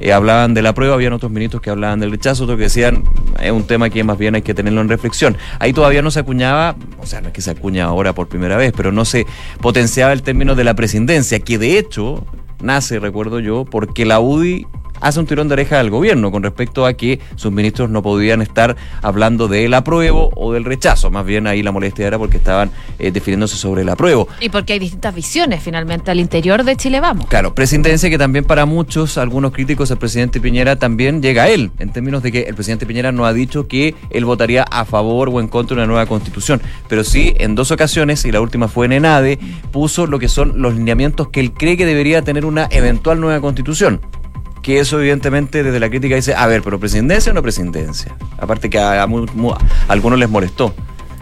eh, 0.01 0.11
hablaban 0.11 0.53
de 0.53 0.61
la 0.61 0.73
prueba, 0.73 0.93
habían 0.93 1.13
otros 1.13 1.31
ministros 1.31 1.61
que 1.61 1.69
hablaban 1.69 2.01
del 2.01 2.11
rechazo, 2.11 2.43
otros 2.43 2.57
que 2.57 2.63
decían 2.63 3.05
es 3.41 3.49
un 3.49 3.63
tema 3.63 3.89
que 3.89 4.03
más 4.03 4.17
bien 4.17 4.35
hay 4.35 4.41
que 4.41 4.53
tenerlo 4.53 4.81
en 4.81 4.89
reflexión. 4.89 5.37
Ahí 5.59 5.71
todavía 5.71 6.01
no 6.01 6.11
se 6.11 6.19
acuñaba, 6.19 6.75
o 6.99 7.05
sea, 7.05 7.21
no 7.21 7.29
es 7.29 7.33
que 7.33 7.39
se 7.39 7.51
acuña 7.51 7.85
ahora 7.85 8.11
por 8.13 8.27
primera 8.27 8.57
vez, 8.57 8.73
pero 8.75 8.91
no 8.91 9.05
se 9.05 9.25
potenciaba 9.61 10.11
el 10.11 10.21
término 10.21 10.53
de 10.53 10.65
la 10.65 10.73
presidencia, 10.73 11.39
que 11.39 11.57
de 11.57 11.77
hecho 11.77 12.25
nace, 12.61 12.99
recuerdo 12.99 13.39
yo, 13.39 13.63
porque 13.63 14.05
la 14.05 14.19
UDI 14.19 14.67
hace 15.01 15.19
un 15.19 15.25
tirón 15.25 15.47
de 15.47 15.53
oreja 15.53 15.79
al 15.79 15.89
gobierno 15.89 16.31
con 16.31 16.43
respecto 16.43 16.85
a 16.85 16.93
que 16.93 17.19
sus 17.35 17.51
ministros 17.51 17.89
no 17.89 18.01
podían 18.01 18.41
estar 18.41 18.75
hablando 19.01 19.47
del 19.47 19.73
apruebo 19.73 20.29
o 20.35 20.53
del 20.53 20.63
rechazo. 20.63 21.09
Más 21.11 21.25
bien 21.25 21.47
ahí 21.47 21.61
la 21.63 21.71
molestia 21.71 22.07
era 22.07 22.17
porque 22.17 22.37
estaban 22.37 22.71
eh, 22.99 23.11
definiéndose 23.11 23.57
sobre 23.57 23.81
el 23.81 23.89
apruebo. 23.89 24.27
Y 24.39 24.49
porque 24.49 24.73
hay 24.73 24.79
distintas 24.79 25.13
visiones 25.13 25.61
finalmente 25.61 26.11
al 26.11 26.19
interior 26.19 26.63
de 26.63 26.75
Chile 26.75 26.99
Vamos. 26.99 27.25
Claro, 27.27 27.53
presidencia 27.53 28.09
que 28.09 28.17
también 28.17 28.45
para 28.45 28.65
muchos, 28.65 29.17
algunos 29.17 29.51
críticos, 29.51 29.89
el 29.91 29.97
presidente 29.97 30.39
Piñera 30.39 30.77
también 30.77 31.21
llega 31.21 31.43
a 31.43 31.49
él, 31.49 31.71
en 31.79 31.91
términos 31.91 32.21
de 32.21 32.31
que 32.31 32.41
el 32.43 32.55
presidente 32.55 32.85
Piñera 32.85 33.11
no 33.11 33.25
ha 33.25 33.33
dicho 33.33 33.67
que 33.67 33.95
él 34.09 34.25
votaría 34.25 34.63
a 34.63 34.85
favor 34.85 35.29
o 35.29 35.39
en 35.39 35.47
contra 35.47 35.75
de 35.75 35.81
una 35.81 35.87
nueva 35.87 36.05
constitución, 36.05 36.61
pero 36.87 37.03
sí 37.03 37.33
en 37.37 37.55
dos 37.55 37.71
ocasiones, 37.71 38.23
y 38.25 38.31
la 38.31 38.41
última 38.41 38.67
fue 38.67 38.85
en 38.85 38.93
ENADE, 38.93 39.39
puso 39.71 40.05
lo 40.05 40.19
que 40.19 40.27
son 40.27 40.61
los 40.61 40.75
lineamientos 40.75 41.29
que 41.29 41.39
él 41.39 41.53
cree 41.53 41.77
que 41.77 41.85
debería 41.85 42.21
tener 42.21 42.45
una 42.45 42.67
eventual 42.71 43.19
nueva 43.19 43.41
constitución 43.41 43.99
que 44.61 44.79
eso 44.79 44.99
evidentemente 44.99 45.63
desde 45.63 45.79
la 45.79 45.89
crítica 45.89 46.15
dice, 46.15 46.33
a 46.35 46.45
ver, 46.47 46.61
pero 46.61 46.79
presidencia 46.79 47.31
o 47.31 47.35
no 47.35 47.41
presidencia. 47.41 48.15
Aparte 48.37 48.69
que 48.69 48.79
a, 48.79 49.07
algunos 49.87 50.19
les 50.19 50.29
molestó. 50.29 50.73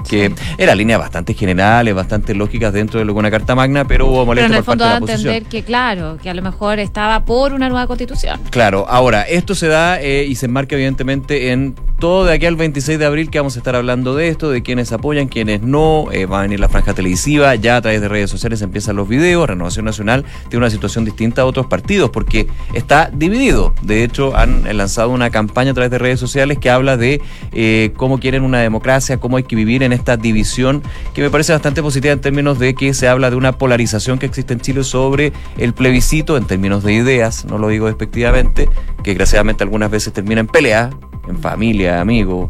Que 0.09 0.33
era 0.57 0.75
línea 0.75 0.97
bastante 0.97 1.33
generales, 1.33 1.93
bastante 1.93 2.33
lógicas 2.33 2.73
dentro 2.73 2.99
de 2.99 3.05
lo 3.05 3.13
que 3.13 3.19
una 3.19 3.31
carta 3.31 3.55
magna, 3.55 3.85
pero 3.85 4.07
hubo 4.07 4.25
molestia 4.25 4.47
pero 4.47 4.55
en 4.55 4.59
el 4.59 4.63
fondo 4.65 4.83
da 4.83 4.95
a 4.95 4.97
entender 4.97 5.43
que, 5.43 5.63
claro, 5.63 6.17
que 6.21 6.29
a 6.29 6.33
lo 6.33 6.41
mejor 6.41 6.79
estaba 6.79 7.25
por 7.25 7.53
una 7.53 7.69
nueva 7.69 7.85
constitución. 7.85 8.39
Claro, 8.49 8.85
ahora, 8.89 9.21
esto 9.21 9.53
se 9.55 9.67
da 9.67 10.01
eh, 10.01 10.25
y 10.27 10.35
se 10.35 10.47
enmarca 10.47 10.75
evidentemente 10.75 11.51
en 11.51 11.75
todo 11.99 12.25
de 12.25 12.33
aquí 12.33 12.45
al 12.45 12.55
26 12.55 12.97
de 12.97 13.05
abril 13.05 13.29
que 13.29 13.39
vamos 13.39 13.55
a 13.55 13.59
estar 13.59 13.75
hablando 13.75 14.15
de 14.15 14.29
esto, 14.29 14.49
de 14.49 14.63
quienes 14.63 14.91
apoyan, 14.91 15.27
quienes 15.27 15.61
no, 15.61 16.07
eh, 16.11 16.25
va 16.25 16.39
a 16.39 16.41
venir 16.43 16.59
la 16.59 16.69
franja 16.69 16.93
televisiva, 16.93 17.53
ya 17.55 17.77
a 17.77 17.81
través 17.81 18.01
de 18.01 18.07
redes 18.07 18.29
sociales 18.29 18.61
empiezan 18.61 18.95
los 18.95 19.07
videos, 19.07 19.47
Renovación 19.47 19.85
Nacional 19.85 20.25
tiene 20.49 20.63
una 20.63 20.69
situación 20.71 21.05
distinta 21.05 21.43
a 21.43 21.45
otros 21.45 21.67
partidos 21.67 22.09
porque 22.09 22.47
está 22.73 23.11
dividido. 23.13 23.73
De 23.81 24.03
hecho, 24.03 24.35
han 24.35 24.63
lanzado 24.75 25.09
una 25.09 25.29
campaña 25.29 25.71
a 25.71 25.73
través 25.73 25.91
de 25.91 25.97
redes 25.99 26.19
sociales 26.19 26.57
que 26.57 26.69
habla 26.69 26.97
de 26.97 27.21
eh, 27.51 27.91
cómo 27.97 28.19
quieren 28.19 28.43
una 28.43 28.59
democracia, 28.59 29.17
cómo 29.17 29.37
hay 29.37 29.43
que 29.43 29.55
vivir 29.55 29.83
en 29.83 29.91
esta 29.99 30.17
división, 30.17 30.81
que 31.13 31.21
me 31.21 31.29
parece 31.29 31.53
bastante 31.53 31.81
positiva 31.81 32.13
en 32.13 32.21
términos 32.21 32.59
de 32.59 32.73
que 32.73 32.93
se 32.93 33.07
habla 33.07 33.29
de 33.29 33.35
una 33.35 33.57
polarización 33.57 34.17
que 34.17 34.25
existe 34.25 34.53
en 34.53 34.59
Chile 34.59 34.83
sobre 34.83 35.31
el 35.57 35.73
plebiscito 35.73 36.37
en 36.37 36.45
términos 36.45 36.83
de 36.83 36.93
ideas, 36.93 37.45
no 37.45 37.57
lo 37.57 37.67
digo 37.67 37.87
despectivamente, 37.87 38.69
que 39.03 39.11
desgraciadamente 39.11 39.63
algunas 39.63 39.91
veces 39.91 40.11
termina 40.13 40.41
en 40.41 40.47
pelea, 40.47 40.89
en 41.27 41.37
familia, 41.39 42.01
amigos. 42.01 42.49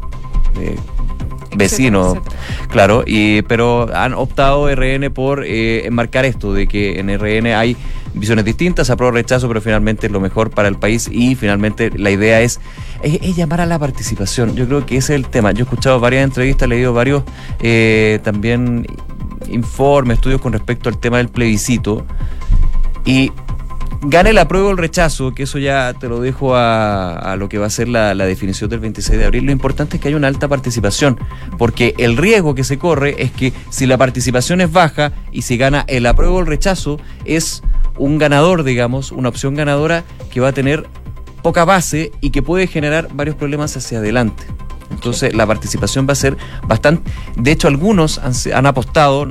Eh, 0.60 0.76
vecinos, 1.56 2.18
claro, 2.70 3.04
y, 3.06 3.42
pero 3.44 3.90
han 3.94 4.14
optado 4.14 4.74
RN 4.74 5.12
por 5.12 5.44
eh, 5.46 5.86
enmarcar 5.88 6.26
esto, 6.26 6.54
de 6.54 6.68
que 6.68 7.00
en 7.00 7.10
RN 7.10 7.48
hay 7.54 7.76
visiones 8.14 8.46
distintas, 8.46 8.90
apruebo 8.90 9.12
rechazo, 9.12 9.48
pero 9.48 9.62
finalmente 9.62 10.08
es 10.08 10.14
lo 10.14 10.20
mejor 10.20 10.50
para 10.50 10.68
el 10.68 10.76
país 10.76 11.10
y 11.12 11.36
finalmente 11.36 11.92
la 11.98 12.12
idea 12.12 12.42
es, 12.42 12.60
es, 13.04 13.36
llamar 13.36 13.62
a 13.62 13.66
la 13.66 13.80
participación. 13.80 14.56
Yo 14.56 14.68
creo 14.68 14.86
que 14.86 14.98
ese 14.98 15.14
es 15.14 15.20
el 15.22 15.28
tema. 15.28 15.52
Yo 15.52 15.60
he 15.60 15.64
escuchado 15.64 16.00
varias 16.00 16.24
entrevistas, 16.24 16.66
he 16.66 16.70
leído 16.70 16.94
varios 16.94 17.24
eh, 17.62 18.20
también 18.24 18.88
informes, 19.50 20.18
estudios 20.18 20.42
con 20.42 20.54
respecto 20.54 20.90
al 20.90 20.98
tema 20.98 21.18
del 21.18 21.30
plebiscito 21.30 22.06
y 23.06 23.32
gane 24.02 24.30
el 24.30 24.38
apruebo 24.38 24.70
o 24.70 24.72
el 24.72 24.78
rechazo, 24.78 25.34
que 25.34 25.44
eso 25.44 25.60
ya 25.60 25.94
te 25.94 26.08
lo 26.08 26.22
dejo 26.22 26.56
a, 26.56 27.36
lo 27.38 27.50
que 27.50 27.58
va 27.58 27.68
a 27.68 27.70
ser 27.70 27.90
la, 27.90 28.14
definición 28.16 28.70
del 28.70 28.80
26 28.80 29.20
de 29.20 29.26
abril, 29.26 29.46
lo 29.46 29.52
importante 29.52 29.98
es 29.98 30.02
que 30.02 30.08
haya 30.08 30.18
una 30.18 30.28
alta 30.28 30.48
participación, 30.48 31.20
porque 31.58 31.94
el 31.98 32.18
riesgo 32.18 32.56
que 32.56 32.64
se 32.64 32.78
corre 32.78 33.22
es 33.22 33.32
que 33.32 33.54
si 33.70 33.86
la 33.86 33.98
participación 33.98 34.62
es 34.62 34.72
baja 34.72 35.12
y 35.32 35.42
si 35.42 35.58
gana 35.58 35.84
el 35.88 36.06
apruebo 36.06 36.38
o 36.38 36.40
el 36.40 36.48
rechazo, 36.48 37.00
es 37.26 37.62
un 38.00 38.18
ganador, 38.18 38.64
digamos, 38.64 39.12
una 39.12 39.30
opción 39.30 39.54
ganadora 39.54 40.04
que 40.32 40.40
va 40.40 40.48
a 40.48 40.54
tener 40.54 40.88
poca 41.44 41.66
base 41.66 42.12
y 42.22 42.32
que 42.32 42.42
puede 42.42 42.66
generar 42.68 43.10
varios 43.14 43.36
problemas 43.36 43.78
hacia 43.78 44.00
adelante. 44.00 44.44
Entonces 44.92 45.36
la 45.36 45.46
participación 45.46 46.08
va 46.08 46.14
a 46.14 46.16
ser 46.16 46.36
bastante... 46.68 47.10
De 47.36 47.52
hecho, 47.52 47.68
algunos 47.68 48.20
han, 48.20 48.66
apostado, 48.66 49.28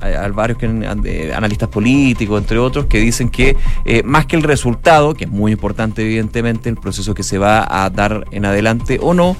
hay, 0.00 0.30
varios 0.32 0.58
que, 0.58 0.66
analistas 1.34 1.68
políticos, 1.68 2.40
entre 2.40 2.58
otros, 2.58 2.86
que 2.86 2.98
dicen 2.98 3.28
que 3.28 3.56
eh, 3.84 4.02
más 4.02 4.26
que 4.26 4.36
el 4.36 4.42
resultado, 4.42 5.14
que 5.14 5.24
es 5.24 5.30
muy 5.30 5.52
importante 5.52 6.02
evidentemente, 6.02 6.68
el 6.68 6.76
proceso 6.76 7.14
que 7.14 7.22
se 7.22 7.38
va 7.38 7.66
a 7.68 7.88
dar 7.90 8.26
en 8.32 8.44
adelante 8.44 8.98
o 9.00 9.14
no, 9.14 9.36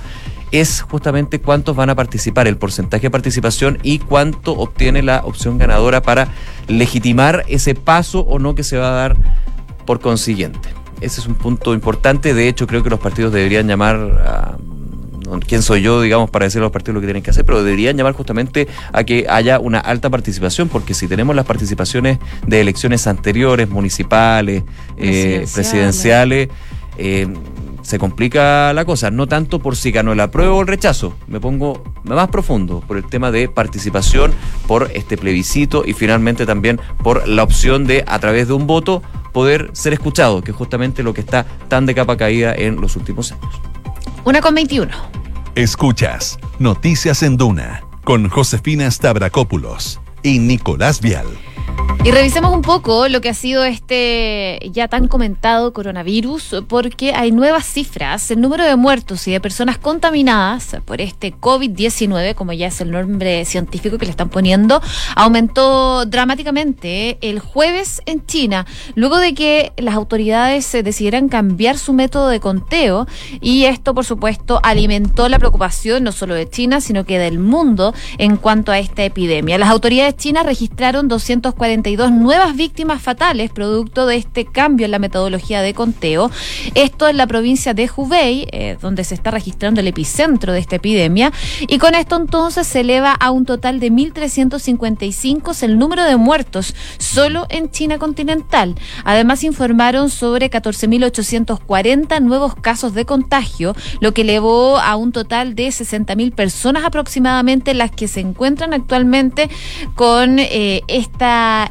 es 0.53 0.83
justamente 0.83 1.41
cuántos 1.41 1.77
van 1.77 1.91
a 1.91 1.95
participar, 1.95 2.47
el 2.47 2.57
porcentaje 2.57 3.05
de 3.05 3.11
participación 3.11 3.79
y 3.83 3.99
cuánto 3.99 4.53
obtiene 4.53 5.03
la 5.03 5.23
opción 5.25 5.59
ganadora 5.59 6.03
para 6.03 6.29
legitimar 6.69 7.45
ese 7.49 7.75
paso 7.75 8.21
o 8.21 8.39
no 8.39 8.55
que 8.55 8.63
se 8.63 8.77
va 8.77 8.89
a 8.89 8.93
dar 8.93 9.17
por 9.85 10.01
consiguiente. 10.01 10.69
Ese 11.01 11.21
es 11.21 11.27
un 11.27 11.35
punto 11.35 11.75
importante. 11.75 12.33
De 12.33 12.49
hecho, 12.49 12.67
creo 12.67 12.83
que 12.83 12.91
los 12.91 13.01
partidos 13.01 13.33
deberían 13.33 13.67
llamar 13.67 13.97
a 13.97 14.57
quién 15.47 15.63
soy 15.63 15.83
yo, 15.83 16.01
digamos, 16.01 16.31
para 16.31 16.45
decir 16.45 16.61
a 16.61 16.63
los 16.63 16.73
partidos 16.73 16.95
lo 16.95 17.01
que 17.01 17.07
tienen 17.07 17.23
que 17.23 17.31
hacer, 17.31 17.45
pero 17.45 17.63
deberían 17.63 17.97
llamar 17.97 18.15
justamente 18.15 18.69
a 18.93 19.05
que 19.05 19.27
haya 19.29 19.59
una 19.59 19.81
alta 19.81 20.09
participación, 20.09 20.69
porque 20.69 20.95
si 20.95 21.09
tenemos 21.09 21.35
las 21.35 21.45
participaciones 21.45 22.19
de 22.47 22.61
elecciones 22.61 23.07
anteriores, 23.07 23.69
municipales, 23.69 24.63
eh, 24.97 25.47
presidenciales, 25.53 26.49
eh, 26.99 27.29
se 27.87 28.01
complica 28.01 28.73
la 28.73 28.85
cosa, 28.85 29.13
no 29.13 29.29
tanto 29.29 29.61
por 29.61 29.77
si 29.77 29.93
ganó 29.93 30.13
el 30.13 30.19
apruebo 30.19 30.57
o 30.57 30.61
el 30.61 30.67
rechazo, 30.67 31.15
me 31.29 31.39
pongo 31.39 31.85
más 32.03 32.29
profundo 32.31 32.81
por 32.81 32.97
el 32.97 33.07
tema 33.07 33.31
de 33.31 33.49
participación, 33.49 34.35
por 34.67 34.91
este 34.93 35.17
plebiscito 35.17 35.85
y 35.87 35.93
finalmente 35.93 36.47
también 36.47 36.81
por 37.05 37.29
la 37.29 37.45
opción 37.45 37.87
de 37.87 38.03
a 38.09 38.19
través 38.19 38.49
de 38.49 38.55
un 38.55 38.67
voto 38.67 39.03
poder 39.33 39.71
ser 39.73 39.93
escuchado, 39.93 40.43
que 40.43 40.51
es 40.51 40.57
justamente 40.57 41.05
lo 41.05 41.15
que 41.15 41.21
está 41.21 41.47
tan 41.69 41.87
de 41.87 41.95
capa 41.95 42.17
caída 42.17 42.53
en 42.53 42.81
los 42.81 42.97
últimos 42.97 43.31
años. 43.31 43.55
Una 44.25 44.41
con 44.41 44.57
21. 44.57 44.91
Escuchas 45.55 46.41
Noticias 46.59 47.23
en 47.23 47.37
Duna 47.37 47.85
con 48.03 48.29
Josefina 48.29 48.91
Stavrakopoulos 48.91 50.01
y 50.25 50.41
Nicolás 50.41 51.01
Vial. 51.01 51.27
Y 52.05 52.13
revisemos 52.13 52.55
un 52.55 52.63
poco 52.63 53.09
lo 53.09 53.21
que 53.21 53.31
ha 53.31 53.35
sido 53.35 53.65
este 53.65 54.61
ya 54.73 54.87
tan 54.87 55.09
comentado 55.09 55.73
coronavirus, 55.73 56.63
porque 56.69 57.13
hay 57.13 57.33
nuevas 57.33 57.67
cifras. 57.67 58.31
El 58.31 58.41
número 58.41 58.63
de 58.63 58.77
muertos 58.77 59.27
y 59.27 59.33
de 59.33 59.41
personas 59.41 59.77
contaminadas 59.77 60.77
por 60.85 61.01
este 61.01 61.35
COVID-19, 61.35 62.37
como 62.37 62.53
ya 62.53 62.69
es 62.69 62.81
el 62.81 62.93
nombre 62.93 63.45
científico 63.45 63.99
que 63.99 64.05
le 64.05 64.13
están 64.13 64.29
poniendo, 64.29 64.81
aumentó 65.17 66.07
dramáticamente 66.07 67.19
el 67.23 67.41
jueves 67.41 68.01
en 68.07 68.25
China, 68.25 68.67
luego 68.95 69.19
de 69.19 69.35
que 69.35 69.73
las 69.77 69.97
autoridades 69.97 70.71
decidieran 70.71 71.29
cambiar 71.29 71.77
su 71.77 71.93
método 71.93 72.29
de 72.29 72.39
conteo. 72.39 73.09
Y 73.41 73.65
esto, 73.65 73.95
por 73.95 74.05
supuesto, 74.05 74.61
alimentó 74.63 75.29
la 75.29 75.41
preocupación 75.41 76.05
no 76.05 76.13
solo 76.13 76.35
de 76.35 76.49
China, 76.49 76.81
sino 76.81 77.05
que 77.05 77.19
del 77.19 77.41
mundo 77.41 77.95
en 78.19 78.37
cuanto 78.37 78.71
a 78.71 78.79
esta 78.79 79.03
epidemia. 79.03 79.59
Las 79.59 79.71
autoridades 79.71 80.17
chinas 80.17 80.47
registraron 80.47 81.09
240 81.09 81.86
nuevas 81.95 82.57
víctimas 82.57 83.01
fatales 83.01 83.51
producto 83.53 84.07
de 84.07 84.17
este 84.17 84.45
cambio 84.45 84.87
en 84.87 84.91
la 84.91 84.99
metodología 84.99 85.63
de 85.63 85.73
conteo. 85.73 86.31
Esto 86.75 87.09
en 87.09 87.17
la 87.17 87.29
provincia 87.29 87.75
de 87.75 87.89
Hubei, 87.95 88.49
eh, 88.51 88.77
donde 88.81 89.05
se 89.05 89.15
está 89.15 89.31
registrando 89.31 89.81
el 89.81 89.87
epicentro 89.87 90.53
de 90.53 90.59
esta 90.59 90.77
epidemia. 90.77 91.33
Y 91.61 91.79
con 91.79 91.95
esto 91.95 92.17
entonces 92.17 92.67
se 92.67 92.81
eleva 92.81 93.13
a 93.13 93.31
un 93.31 93.45
total 93.45 93.79
de 93.79 93.93
1.355 93.93 95.63
el 95.63 95.79
número 95.79 96.03
de 96.05 96.17
muertos 96.17 96.75
solo 96.99 97.47
en 97.51 97.71
China 97.71 97.99
continental. 97.99 98.75
Además 99.05 99.45
informaron 99.45 100.11
sobre 100.11 100.51
14.840 100.51 102.21
nuevos 102.21 102.57
casos 102.57 102.95
de 102.95 103.05
contagio, 103.05 103.77
lo 104.01 104.13
que 104.13 104.23
elevó 104.23 104.79
a 104.79 104.97
un 104.97 105.13
total 105.13 105.55
de 105.55 105.69
60.000 105.69 106.35
personas 106.35 106.85
aproximadamente 106.85 107.75
las 107.75 107.93
que 107.93 108.09
se 108.09 108.21
encuentran 108.21 108.75
actualmente 108.75 109.49
con 109.95 110.39
eh, 110.39 110.83
esta 110.89 111.71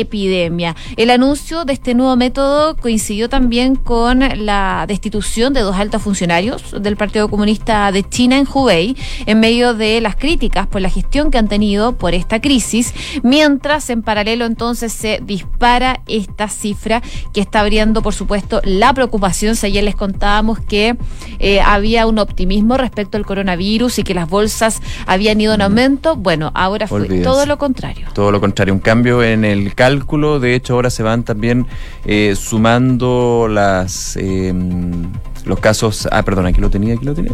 epidemia. 0.00 0.74
El 0.96 1.10
anuncio 1.10 1.64
de 1.64 1.72
este 1.72 1.94
nuevo 1.94 2.16
método 2.16 2.76
coincidió 2.76 3.28
también 3.28 3.76
con 3.76 4.20
la 4.44 4.84
destitución 4.88 5.52
de 5.52 5.60
dos 5.60 5.76
altos 5.76 6.02
funcionarios 6.02 6.74
del 6.80 6.96
Partido 6.96 7.28
Comunista 7.28 7.90
de 7.92 8.02
China 8.08 8.38
en 8.38 8.46
Hubei, 8.52 8.96
en 9.26 9.40
medio 9.40 9.74
de 9.74 10.00
las 10.00 10.16
críticas 10.16 10.66
por 10.66 10.80
la 10.80 10.90
gestión 10.90 11.30
que 11.30 11.38
han 11.38 11.48
tenido 11.48 11.96
por 11.96 12.14
esta 12.14 12.40
crisis, 12.40 12.94
mientras 13.22 13.90
en 13.90 14.02
paralelo 14.02 14.44
entonces 14.44 14.92
se 14.92 15.20
dispara 15.22 16.00
esta 16.06 16.48
cifra 16.48 17.02
que 17.32 17.40
está 17.40 17.60
abriendo, 17.60 18.02
por 18.02 18.14
supuesto, 18.14 18.60
la 18.64 18.92
preocupación. 18.92 19.56
Si 19.56 19.66
ayer 19.66 19.84
les 19.84 19.94
contábamos 19.94 20.60
que 20.60 20.96
eh, 21.38 21.60
había 21.60 22.06
un 22.06 22.18
optimismo 22.18 22.76
respecto 22.76 23.16
al 23.16 23.26
coronavirus 23.26 23.98
y 23.98 24.02
que 24.02 24.14
las 24.14 24.28
bolsas 24.28 24.80
habían 25.06 25.40
ido 25.40 25.54
en 25.54 25.62
aumento, 25.62 26.16
bueno, 26.16 26.50
ahora 26.54 26.86
fue 26.86 27.20
todo 27.22 27.46
lo 27.46 27.58
contrario. 27.58 28.08
Todo 28.14 28.30
lo 28.30 28.40
contrario, 28.40 28.74
un 28.74 28.80
cambio 28.80 29.22
en 29.22 29.44
el 29.44 29.74
cálculo. 29.86 30.40
De 30.40 30.54
hecho, 30.54 30.74
ahora 30.74 30.90
se 30.90 31.02
van 31.02 31.22
también 31.22 31.66
eh, 32.04 32.34
sumando 32.36 33.46
las 33.48 34.16
em, 34.16 35.12
los 35.44 35.60
casos. 35.60 36.08
Ah, 36.10 36.22
perdón, 36.22 36.46
aquí 36.46 36.60
lo 36.60 36.70
tenía, 36.70 36.94
aquí 36.94 37.04
lo 37.04 37.14
tenía. 37.14 37.32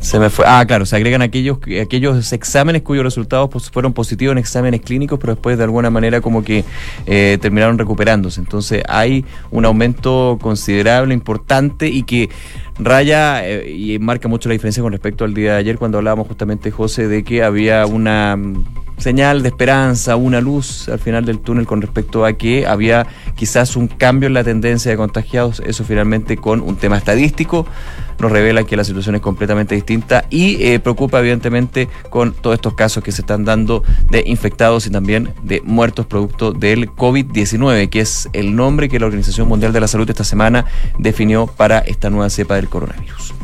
se 0.00 0.18
me 0.20 0.30
fue. 0.30 0.44
Ah, 0.46 0.64
claro, 0.64 0.86
se 0.86 0.94
agregan 0.94 1.22
aquellos, 1.22 1.58
aquellos 1.80 2.32
exámenes 2.32 2.82
cuyos 2.82 3.04
resultados 3.04 3.50
pues, 3.50 3.68
fueron 3.70 3.92
positivos 3.92 4.32
en 4.32 4.38
exámenes 4.38 4.80
clínicos, 4.80 5.18
pero 5.18 5.34
después 5.34 5.58
de 5.58 5.64
alguna 5.64 5.90
manera 5.90 6.20
como 6.20 6.44
que 6.44 6.64
eh, 7.06 7.38
terminaron 7.40 7.78
recuperándose. 7.78 8.40
Entonces 8.40 8.84
hay 8.88 9.24
un 9.50 9.64
aumento 9.64 10.38
considerable, 10.40 11.14
importante 11.14 11.88
y 11.88 12.04
que 12.04 12.30
raya 12.78 13.44
eh, 13.44 13.70
y 13.70 13.98
marca 13.98 14.28
mucho 14.28 14.48
la 14.48 14.52
diferencia 14.52 14.82
con 14.84 14.92
respecto 14.92 15.24
al 15.24 15.34
día 15.34 15.54
de 15.54 15.58
ayer 15.58 15.78
cuando 15.78 15.98
hablábamos 15.98 16.28
justamente, 16.28 16.70
José, 16.70 17.08
de 17.08 17.24
que 17.24 17.42
había 17.42 17.86
una 17.86 18.36
señal 18.98 19.42
de 19.42 19.48
esperanza, 19.48 20.16
una 20.16 20.40
luz 20.40 20.88
al 20.88 20.98
final 20.98 21.24
del 21.24 21.40
túnel 21.40 21.66
con 21.66 21.80
respecto 21.80 22.24
a 22.24 22.34
que 22.34 22.66
había 22.66 23.06
quizás 23.34 23.76
un 23.76 23.88
cambio 23.88 24.26
en 24.28 24.34
la 24.34 24.44
tendencia 24.44 24.90
de 24.90 24.96
contagiados, 24.96 25.62
eso 25.66 25.84
finalmente 25.84 26.36
con 26.36 26.60
un 26.60 26.76
tema 26.76 26.96
estadístico 26.96 27.66
nos 28.18 28.30
revela 28.30 28.64
que 28.64 28.76
la 28.76 28.84
situación 28.84 29.16
es 29.16 29.20
completamente 29.20 29.74
distinta 29.74 30.24
y 30.30 30.62
eh, 30.62 30.78
preocupa 30.78 31.18
evidentemente 31.18 31.88
con 32.08 32.32
todos 32.32 32.54
estos 32.54 32.74
casos 32.74 33.02
que 33.02 33.10
se 33.10 33.22
están 33.22 33.44
dando 33.44 33.82
de 34.10 34.22
infectados 34.26 34.86
y 34.86 34.90
también 34.90 35.34
de 35.42 35.60
muertos 35.62 36.06
producto 36.06 36.52
del 36.52 36.90
COVID-19, 36.90 37.88
que 37.88 38.00
es 38.00 38.28
el 38.32 38.54
nombre 38.54 38.88
que 38.88 39.00
la 39.00 39.06
Organización 39.06 39.48
Mundial 39.48 39.72
de 39.72 39.80
la 39.80 39.88
Salud 39.88 40.08
esta 40.08 40.24
semana 40.24 40.66
definió 40.98 41.46
para 41.46 41.78
esta 41.80 42.10
nueva 42.10 42.30
cepa 42.30 42.54
del 42.54 42.68
coronavirus. 42.68 43.41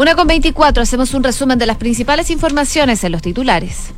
Una 0.00 0.14
con 0.14 0.26
24, 0.26 0.82
hacemos 0.82 1.12
un 1.12 1.22
resumen 1.22 1.58
de 1.58 1.66
las 1.66 1.76
principales 1.76 2.30
informaciones 2.30 3.04
en 3.04 3.12
los 3.12 3.20
titulares. 3.20 3.92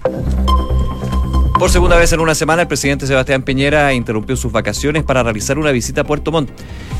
Por 1.60 1.70
segunda 1.70 1.96
vez 1.96 2.12
en 2.12 2.18
una 2.18 2.34
semana, 2.34 2.62
el 2.62 2.66
presidente 2.66 3.06
Sebastián 3.06 3.44
Piñera 3.44 3.94
interrumpió 3.94 4.34
sus 4.34 4.50
vacaciones 4.50 5.04
para 5.04 5.22
realizar 5.22 5.60
una 5.60 5.70
visita 5.70 6.00
a 6.00 6.04
Puerto 6.04 6.32
Montt. 6.32 6.50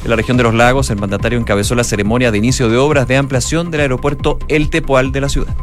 En 0.05 0.09
la 0.09 0.15
región 0.15 0.37
de 0.37 0.45
los 0.45 0.55
lagos, 0.55 0.89
el 0.91 1.01
mandatario 1.01 1.37
encabezó 1.37 1.75
la 1.75 1.83
ceremonia 1.83 2.31
de 2.31 2.39
inicio 2.39 2.69
de 2.69 2.77
obras 2.77 3.09
de 3.09 3.17
ampliación 3.17 3.73
del 3.73 3.81
aeropuerto 3.81 4.39
El 4.47 4.71
Tepoal 4.71 5.11
de 5.11 5.21
la 5.21 5.29
ciudad. 5.29 5.57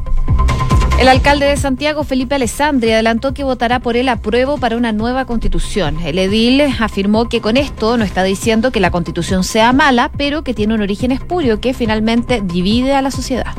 El 0.99 1.07
alcalde 1.07 1.45
de 1.45 1.55
Santiago, 1.55 2.03
Felipe 2.03 2.35
Alessandri, 2.35 2.91
adelantó 2.91 3.33
que 3.33 3.45
votará 3.45 3.79
por 3.79 3.95
el 3.95 4.09
apruebo 4.09 4.57
para 4.57 4.75
una 4.75 4.91
nueva 4.91 5.23
constitución. 5.23 5.97
El 6.01 6.19
edil 6.19 6.59
afirmó 6.77 7.29
que 7.29 7.39
con 7.39 7.55
esto 7.55 7.95
no 7.95 8.03
está 8.03 8.21
diciendo 8.21 8.73
que 8.73 8.81
la 8.81 8.91
constitución 8.91 9.45
sea 9.45 9.71
mala, 9.71 10.11
pero 10.17 10.43
que 10.43 10.53
tiene 10.53 10.73
un 10.73 10.81
origen 10.81 11.13
espurio 11.13 11.61
que 11.61 11.73
finalmente 11.73 12.41
divide 12.43 12.95
a 12.95 13.01
la 13.01 13.11
sociedad. 13.11 13.53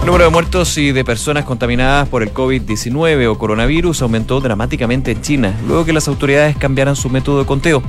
El 0.00 0.06
número 0.06 0.24
de 0.24 0.30
muertos 0.30 0.76
y 0.76 0.90
de 0.90 1.04
personas 1.04 1.44
contaminadas 1.44 2.08
por 2.08 2.24
el 2.24 2.34
COVID-19 2.34 3.30
o 3.30 3.38
coronavirus 3.38 4.02
aumentó 4.02 4.40
dramáticamente 4.40 5.12
en 5.12 5.22
China, 5.22 5.54
luego 5.68 5.84
que 5.84 5.92
las 5.92 6.08
autoridades 6.08 6.56
cambiaran 6.56 6.96
su 6.96 7.10
método 7.10 7.38
de 7.38 7.46
conteo 7.46 7.84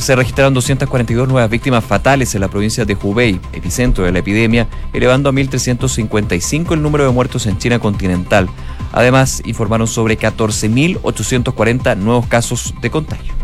se 0.00 0.16
registraron 0.16 0.54
242 0.54 1.28
nuevas 1.28 1.50
víctimas 1.50 1.84
fatales 1.84 2.34
en 2.34 2.40
la 2.40 2.48
provincia 2.48 2.84
de 2.84 2.96
Hubei, 3.00 3.40
epicentro 3.52 4.04
de 4.04 4.12
la 4.12 4.18
epidemia, 4.18 4.68
elevando 4.92 5.28
a 5.28 5.32
1.355 5.32 6.72
el 6.72 6.82
número 6.82 7.04
de 7.04 7.10
muertos 7.10 7.46
en 7.46 7.58
China 7.58 7.78
continental. 7.78 8.48
Además, 8.92 9.42
informaron 9.44 9.86
sobre 9.86 10.18
14.840 10.18 11.96
nuevos 11.96 12.26
casos 12.26 12.74
de 12.80 12.90
contagio. 12.90 13.37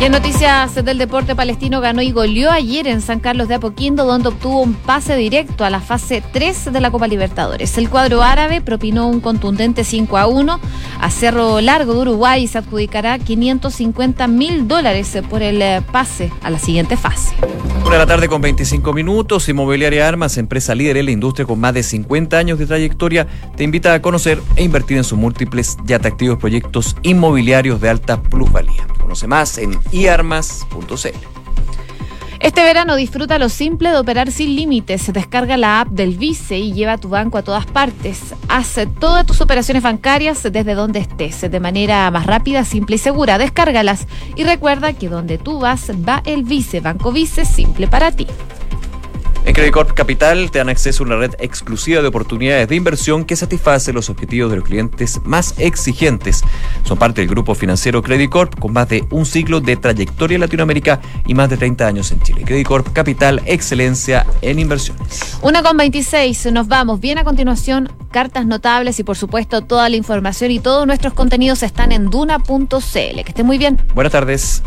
Y 0.00 0.04
en 0.04 0.12
noticias 0.12 0.76
del 0.76 0.96
deporte 0.96 1.34
palestino 1.34 1.80
ganó 1.80 2.02
y 2.02 2.12
goleó 2.12 2.52
ayer 2.52 2.86
en 2.86 3.00
San 3.00 3.18
Carlos 3.18 3.48
de 3.48 3.56
Apoquindo, 3.56 4.04
donde 4.04 4.28
obtuvo 4.28 4.62
un 4.62 4.74
pase 4.74 5.16
directo 5.16 5.64
a 5.64 5.70
la 5.70 5.80
fase 5.80 6.22
3 6.32 6.72
de 6.72 6.80
la 6.80 6.92
Copa 6.92 7.08
Libertadores. 7.08 7.76
El 7.78 7.90
cuadro 7.90 8.22
árabe 8.22 8.60
propinó 8.60 9.08
un 9.08 9.20
contundente 9.20 9.82
5 9.82 10.16
a 10.16 10.28
1 10.28 10.60
a 11.00 11.10
Cerro 11.10 11.60
Largo 11.60 11.94
de 11.94 12.00
Uruguay 12.02 12.44
y 12.44 12.46
se 12.46 12.58
adjudicará 12.58 13.18
550 13.18 14.28
mil 14.28 14.68
dólares 14.68 15.18
por 15.28 15.42
el 15.42 15.60
eh, 15.60 15.82
pase 15.90 16.30
a 16.42 16.50
la 16.50 16.60
siguiente 16.60 16.96
fase. 16.96 17.34
Una 17.84 17.94
de 17.94 17.98
la 17.98 18.06
tarde 18.06 18.28
con 18.28 18.40
25 18.40 18.92
minutos, 18.92 19.48
Inmobiliaria 19.48 20.06
Armas, 20.06 20.38
empresa 20.38 20.76
líder 20.76 20.98
en 20.98 21.06
la 21.06 21.10
industria 21.10 21.44
con 21.44 21.58
más 21.58 21.74
de 21.74 21.82
50 21.82 22.38
años 22.38 22.60
de 22.60 22.66
trayectoria, 22.66 23.26
te 23.56 23.64
invita 23.64 23.94
a 23.94 24.00
conocer 24.00 24.40
e 24.54 24.62
invertir 24.62 24.96
en 24.96 25.04
sus 25.04 25.18
múltiples 25.18 25.76
y 25.88 25.92
atractivos 25.92 26.38
proyectos 26.38 26.94
inmobiliarios 27.02 27.80
de 27.80 27.88
alta 27.88 28.22
plusvalía. 28.22 28.97
Conoce 29.08 29.26
más 29.26 29.56
en 29.56 29.70
iarmas.cl. 29.90 31.08
Este 32.40 32.62
verano 32.62 32.94
disfruta 32.94 33.38
lo 33.38 33.48
simple 33.48 33.88
de 33.88 33.96
operar 33.96 34.30
sin 34.30 34.54
límites. 34.54 35.10
Descarga 35.14 35.56
la 35.56 35.80
app 35.80 35.88
del 35.88 36.18
Vice 36.18 36.58
y 36.58 36.74
lleva 36.74 36.98
tu 36.98 37.08
banco 37.08 37.38
a 37.38 37.42
todas 37.42 37.64
partes. 37.64 38.34
Haz 38.50 38.78
todas 39.00 39.24
tus 39.24 39.40
operaciones 39.40 39.82
bancarias 39.82 40.42
desde 40.42 40.74
donde 40.74 40.98
estés, 40.98 41.40
de 41.40 41.58
manera 41.58 42.10
más 42.10 42.26
rápida, 42.26 42.66
simple 42.66 42.96
y 42.96 42.98
segura. 42.98 43.38
Descárgalas 43.38 44.06
y 44.36 44.44
recuerda 44.44 44.92
que 44.92 45.08
donde 45.08 45.38
tú 45.38 45.58
vas 45.58 45.90
va 46.06 46.20
el 46.26 46.42
Vice, 46.42 46.80
Banco 46.80 47.10
Vice, 47.10 47.46
simple 47.46 47.88
para 47.88 48.12
ti. 48.12 48.26
En 49.48 49.54
Credit 49.54 49.72
Corp 49.72 49.92
Capital 49.94 50.50
te 50.50 50.58
dan 50.58 50.68
acceso 50.68 51.02
a 51.02 51.06
una 51.06 51.16
red 51.16 51.32
exclusiva 51.38 52.02
de 52.02 52.08
oportunidades 52.08 52.68
de 52.68 52.76
inversión 52.76 53.24
que 53.24 53.34
satisface 53.34 53.94
los 53.94 54.10
objetivos 54.10 54.50
de 54.50 54.58
los 54.58 54.64
clientes 54.66 55.22
más 55.24 55.54
exigentes. 55.56 56.42
Son 56.84 56.98
parte 56.98 57.22
del 57.22 57.30
grupo 57.30 57.54
financiero 57.54 58.02
Credit 58.02 58.28
Corp 58.28 58.60
con 58.60 58.74
más 58.74 58.90
de 58.90 59.06
un 59.08 59.24
siglo 59.24 59.62
de 59.62 59.78
trayectoria 59.78 60.34
en 60.34 60.42
Latinoamérica 60.42 61.00
y 61.26 61.32
más 61.32 61.48
de 61.48 61.56
30 61.56 61.86
años 61.86 62.12
en 62.12 62.20
Chile. 62.20 62.42
Credit 62.44 62.66
Corp 62.66 62.92
Capital, 62.92 63.40
excelencia 63.46 64.26
en 64.42 64.58
inversiones. 64.58 65.38
Una 65.40 65.62
con 65.62 65.78
26, 65.78 66.52
nos 66.52 66.68
vamos. 66.68 67.00
Bien 67.00 67.16
a 67.16 67.24
continuación, 67.24 67.90
cartas 68.10 68.44
notables 68.44 69.00
y 69.00 69.02
por 69.02 69.16
supuesto 69.16 69.62
toda 69.62 69.88
la 69.88 69.96
información 69.96 70.50
y 70.50 70.60
todos 70.60 70.86
nuestros 70.86 71.14
contenidos 71.14 71.62
están 71.62 71.92
en 71.92 72.10
duna.cl. 72.10 72.92
Que 72.92 73.24
esté 73.26 73.44
muy 73.44 73.56
bien. 73.56 73.80
Buenas 73.94 74.12
tardes. 74.12 74.62